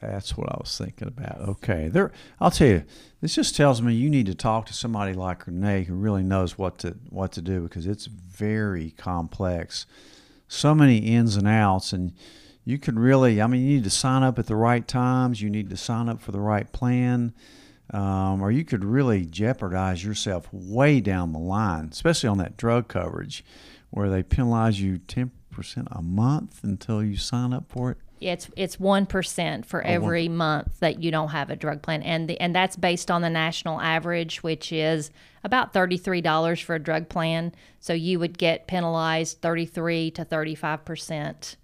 That's 0.00 0.36
what 0.36 0.48
I 0.48 0.56
was 0.58 0.78
thinking 0.78 1.08
about. 1.08 1.40
Okay, 1.40 1.88
there. 1.88 2.12
I'll 2.40 2.50
tell 2.50 2.68
you. 2.68 2.84
This 3.20 3.34
just 3.34 3.54
tells 3.54 3.82
me 3.82 3.92
you 3.92 4.08
need 4.08 4.26
to 4.26 4.34
talk 4.34 4.64
to 4.66 4.72
somebody 4.72 5.12
like 5.12 5.46
Renee 5.46 5.84
who 5.84 5.94
really 5.94 6.22
knows 6.22 6.56
what 6.56 6.78
to 6.78 6.96
what 7.10 7.32
to 7.32 7.42
do 7.42 7.62
because 7.62 7.86
it's 7.86 8.06
very 8.06 8.92
complex. 8.92 9.84
So 10.48 10.74
many 10.74 10.98
ins 10.98 11.36
and 11.36 11.46
outs, 11.46 11.92
and 11.92 12.14
you 12.64 12.78
could 12.78 12.98
really. 12.98 13.42
I 13.42 13.46
mean, 13.46 13.62
you 13.62 13.74
need 13.74 13.84
to 13.84 13.90
sign 13.90 14.22
up 14.22 14.38
at 14.38 14.46
the 14.46 14.56
right 14.56 14.86
times. 14.86 15.42
You 15.42 15.50
need 15.50 15.68
to 15.70 15.76
sign 15.76 16.08
up 16.08 16.22
for 16.22 16.32
the 16.32 16.40
right 16.40 16.70
plan, 16.72 17.34
um, 17.92 18.42
or 18.42 18.50
you 18.50 18.64
could 18.64 18.84
really 18.84 19.24
jeopardize 19.26 20.04
yourself 20.04 20.48
way 20.52 21.00
down 21.00 21.32
the 21.32 21.38
line, 21.38 21.88
especially 21.92 22.28
on 22.28 22.38
that 22.38 22.56
drug 22.56 22.88
coverage, 22.88 23.44
where 23.90 24.08
they 24.08 24.22
penalize 24.22 24.80
you 24.80 24.98
ten 24.98 25.30
percent 25.50 25.88
a 25.90 26.02
month 26.02 26.62
until 26.62 27.02
you 27.02 27.16
sign 27.16 27.52
up 27.52 27.64
for 27.68 27.90
it. 27.90 27.98
It's 28.20 28.50
it's 28.56 28.78
one 28.78 29.06
percent 29.06 29.64
for 29.64 29.80
every 29.82 30.28
month 30.28 30.78
that 30.80 31.02
you 31.02 31.10
don't 31.10 31.30
have 31.30 31.48
a 31.48 31.56
drug 31.56 31.80
plan, 31.82 32.02
and 32.02 32.28
the 32.28 32.38
and 32.40 32.54
that's 32.54 32.76
based 32.76 33.10
on 33.10 33.22
the 33.22 33.30
national 33.30 33.80
average, 33.80 34.42
which 34.42 34.72
is 34.72 35.10
about 35.42 35.72
thirty 35.72 35.96
three 35.96 36.20
dollars 36.20 36.60
for 36.60 36.74
a 36.74 36.78
drug 36.78 37.08
plan. 37.08 37.52
So 37.80 37.94
you 37.94 38.18
would 38.18 38.36
get 38.36 38.66
penalized 38.66 39.40
thirty 39.40 39.64
three 39.64 40.10
to 40.12 40.24
thirty 40.24 40.54
five 40.54 40.84
percent 40.84 41.56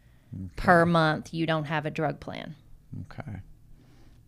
per 0.57 0.87
month. 0.87 1.35
You 1.35 1.47
don't 1.47 1.65
have 1.65 1.85
a 1.85 1.91
drug 1.91 2.21
plan. 2.21 2.57
Okay. 3.03 3.39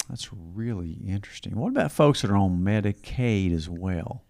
That's 0.08 0.30
really 0.32 0.98
interesting. 1.06 1.56
What 1.56 1.70
about 1.70 1.92
folks 1.92 2.22
that 2.22 2.30
are 2.30 2.36
on 2.36 2.60
Medicaid 2.60 3.54
as 3.54 3.68
well? 3.68 4.24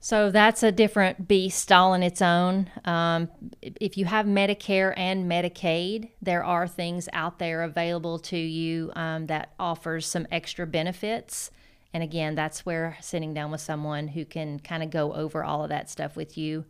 So 0.00 0.30
that's 0.30 0.62
a 0.62 0.70
different 0.70 1.26
beast 1.26 1.72
all 1.72 1.92
on 1.92 2.02
its 2.02 2.22
own. 2.22 2.70
Um, 2.84 3.28
if 3.60 3.96
you 3.96 4.04
have 4.04 4.26
Medicare 4.26 4.94
and 4.96 5.28
Medicaid, 5.28 6.10
there 6.22 6.44
are 6.44 6.68
things 6.68 7.08
out 7.12 7.38
there 7.38 7.62
available 7.62 8.18
to 8.20 8.36
you 8.36 8.92
um, 8.94 9.26
that 9.26 9.52
offers 9.58 10.06
some 10.06 10.26
extra 10.30 10.66
benefits. 10.66 11.50
And 11.92 12.02
again, 12.02 12.34
that's 12.34 12.64
where 12.64 12.96
sitting 13.00 13.34
down 13.34 13.50
with 13.50 13.60
someone 13.60 14.08
who 14.08 14.24
can 14.24 14.60
kind 14.60 14.82
of 14.82 14.90
go 14.90 15.12
over 15.12 15.42
all 15.42 15.64
of 15.64 15.70
that 15.70 15.90
stuff 15.90 16.14
with 16.14 16.38
you 16.38 16.66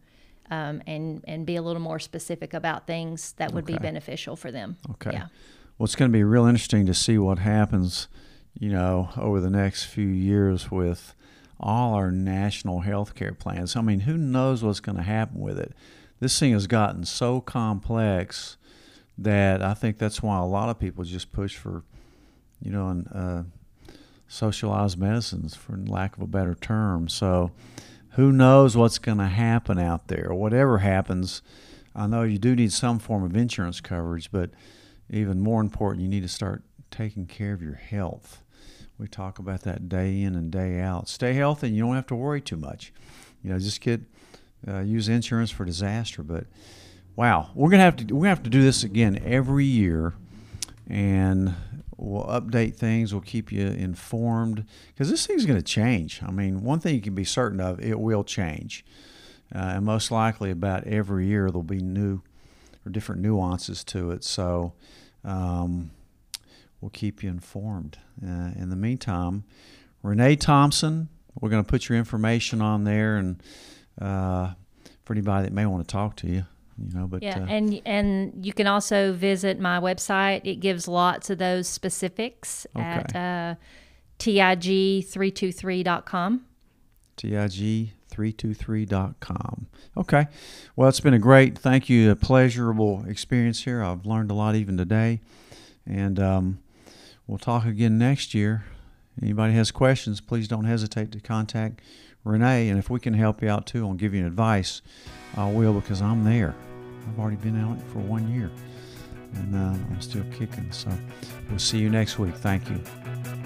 um, 0.51 0.83
and 0.87 1.25
and 1.27 1.45
be 1.45 1.57
a 1.57 1.63
little 1.63 1.83
more 1.83 1.99
specific 1.99 2.55
about 2.55 2.87
things 2.87 3.33
that 3.33 3.53
would 3.53 3.67
be 3.67 3.77
beneficial 3.77 4.37
for 4.37 4.51
them. 4.51 4.77
Okay. 4.93 5.11
Yeah. 5.13 5.27
Well, 5.79 5.85
it's 5.85 5.95
going 5.95 6.11
to 6.11 6.17
be 6.17 6.25
real 6.25 6.47
interesting 6.47 6.87
to 6.87 6.95
see 6.95 7.19
what 7.19 7.39
happens, 7.39 8.09
you 8.59 8.71
know, 8.71 9.11
over 9.17 9.41
the 9.41 9.51
next 9.51 9.85
few 9.85 10.07
years 10.07 10.71
with 10.71 11.15
all 11.61 11.95
our 11.95 12.11
national 12.11 12.81
health 12.81 13.15
care 13.15 13.35
plans. 13.35 13.77
I 13.77 13.83
mean, 13.83 14.01
who 14.01 14.17
knows 14.17 14.63
what's 14.65 14.81
going 14.81 14.97
to 14.97 15.03
happen 15.03 15.39
with 15.39 15.59
it? 15.59 15.75
This 16.19 16.39
thing 16.39 16.53
has 16.53 16.67
gotten 16.67 17.05
so 17.05 17.43
complex 17.43 18.57
that 19.19 19.61
I 19.63 19.75
think 19.75 19.99
that's 19.99 20.23
why 20.23 20.39
a 20.39 20.47
lot 20.47 20.71
of 20.71 20.79
people 20.79 21.05
just 21.05 21.31
push 21.31 21.57
for, 21.57 21.83
you 22.63 22.71
know, 22.71 22.89
an, 22.89 23.07
uh, 23.09 23.43
socialized 24.29 24.99
medicines, 24.99 25.55
for 25.55 25.77
lack 25.77 26.17
of 26.17 26.23
a 26.23 26.27
better 26.27 26.55
term. 26.55 27.07
So, 27.09 27.53
who 28.13 28.33
knows 28.33 28.79
what's 28.79 28.99
going 28.99 29.19
to 29.19 29.27
happen 29.27 29.79
out 29.79 30.09
there? 30.09 30.33
Whatever 30.33 30.79
happens, 30.79 31.43
I 31.95 32.07
know 32.07 32.23
you 32.23 32.39
do 32.39 32.57
need 32.57 32.73
some 32.73 32.99
form 32.99 33.25
of 33.25 33.37
insurance 33.37 33.83
coverage, 33.83 34.33
but 34.33 34.51
even 35.11 35.41
more 35.41 35.61
important, 35.61 36.03
you 36.03 36.09
need 36.09 36.23
to 36.23 36.29
start 36.29 36.63
taking 36.91 37.27
care 37.27 37.53
of 37.53 37.63
your 37.63 37.75
health. 37.75 38.43
We 38.99 39.07
talk 39.07 39.39
about 39.39 39.63
that 39.63 39.89
day 39.89 40.23
in 40.23 40.35
and 40.35 40.51
day 40.51 40.81
out. 40.81 41.09
Stay 41.09 41.35
healthy, 41.35 41.69
and 41.69 41.77
you 41.77 41.85
don't 41.85 41.95
have 41.95 42.07
to 42.07 42.15
worry 42.15 42.41
too 42.41 42.57
much. 42.57 42.93
You 43.43 43.51
know, 43.51 43.59
just 43.59 43.81
get 43.81 44.01
uh, 44.67 44.81
use 44.81 45.09
insurance 45.09 45.51
for 45.51 45.65
disaster. 45.65 46.23
But 46.23 46.47
wow, 47.15 47.51
we're 47.55 47.71
gonna 47.71 47.83
have 47.83 47.97
to 47.97 48.05
gonna 48.05 48.29
have 48.29 48.43
to 48.45 48.51
do 48.51 48.63
this 48.63 48.85
again 48.85 49.21
every 49.23 49.67
year, 49.67 50.15
and 50.89 51.55
we'll 51.97 52.25
update 52.25 52.77
things. 52.77 53.13
We'll 53.13 53.21
keep 53.21 53.53
you 53.53 53.67
informed 53.67 54.65
because 54.89 55.11
this 55.11 55.27
thing's 55.27 55.45
gonna 55.45 55.63
change. 55.63 56.23
I 56.23 56.31
mean, 56.31 56.63
one 56.63 56.81
thing 56.81 56.95
you 56.95 57.03
can 57.03 57.15
be 57.15 57.25
certain 57.25 57.61
of, 57.61 57.79
it 57.81 58.01
will 58.01 58.25
change, 58.25 58.85
uh, 59.55 59.59
and 59.59 59.85
most 59.85 60.11
likely 60.11 60.51
about 60.51 60.85
every 60.85 61.27
year 61.27 61.49
there'll 61.51 61.63
be 61.63 61.81
new 61.81 62.23
or 62.87 62.91
different 62.91 63.21
nuances 63.21 63.85
to 63.85 64.13
it. 64.13 64.25
So. 64.25 64.73
Um, 65.25 65.91
we'll 66.81 66.91
keep 66.91 67.23
you 67.23 67.31
informed. 67.31 67.99
Uh, 68.23 68.51
in 68.57 68.69
the 68.71 68.77
meantime, 68.77 69.45
Renee 70.03 70.37
Thompson, 70.37 71.09
we're 71.41 71.49
going 71.51 71.65
to 71.65 71.69
put 71.69 71.89
your 71.89 71.99
information 71.99 72.63
on 72.63 72.85
there, 72.85 73.17
and 73.17 73.43
uh, 74.01 74.53
for 75.05 75.13
anybody 75.13 75.47
that 75.47 75.53
may 75.53 75.67
want 75.67 75.87
to 75.87 75.93
talk 75.93 76.17
to 76.17 76.27
you, 76.29 76.47
you 76.79 76.95
know. 76.95 77.07
But 77.07 77.23
Yeah, 77.23 77.41
uh, 77.41 77.47
and 77.47 77.81
and 77.85 78.45
you 78.45 78.53
can 78.53 78.67
also 78.67 79.13
visit 79.13 79.61
my 79.61 79.79
website. 79.81 80.41
It 80.45 80.57
gives 80.61 80.89
lots 80.89 81.31
of 81.31 81.39
those 81.39 81.69
specifics 81.69 82.67
at 82.75 83.17
uh, 83.17 83.55
tig323.com. 84.19 86.45
TIG323.com. 88.17 89.67
Okay. 89.97 90.27
Well, 90.75 90.89
it's 90.89 91.01
been 91.01 91.15
a 91.15 91.19
great, 91.19 91.59
thank 91.59 91.89
you, 91.89 92.11
a 92.11 92.17
pleasurable 92.17 93.05
experience 93.07 93.65
here. 93.65 93.83
I've 93.83 94.07
learned 94.07 94.31
a 94.31 94.35
lot 94.35 94.55
even 94.55 94.77
today. 94.77 95.21
And 95.87 96.19
um, 96.19 96.59
we'll 97.27 97.39
talk 97.39 97.65
again 97.65 97.99
next 97.99 98.35
year. 98.35 98.65
Anybody 99.23 99.55
has 99.55 99.71
questions, 99.71 100.21
please 100.21 100.47
don't 100.47 100.65
hesitate 100.65 101.11
to 101.13 101.21
contact 101.21 101.81
Renee. 102.25 102.69
And 102.69 102.79
if 102.79 102.91
we 102.91 103.01
can 103.01 103.15
help 103.15 103.43
you 103.43 103.49
out 103.49 103.67
too 103.67 103.87
on 103.87 103.97
giving 103.97 104.21
you 104.21 104.27
advice, 104.27 104.83
I 105.37 105.51
will 105.51 105.73
because 105.73 106.03
I'm 106.03 106.25
there. 106.25 106.55
I've 107.09 107.19
already 107.19 107.37
been 107.37 107.59
out 107.61 107.81
for 107.93 108.01
one 108.01 108.29
year 108.35 108.51
and 109.35 109.55
uh, 109.55 109.79
I'm 109.91 110.01
still 110.01 110.25
kicking. 110.33 110.71
So 110.73 110.91
we'll 111.49 111.59
see 111.59 111.79
you 111.79 111.89
next 111.89 112.19
week. 112.19 112.35
Thank 112.35 112.69
you. 112.69 113.46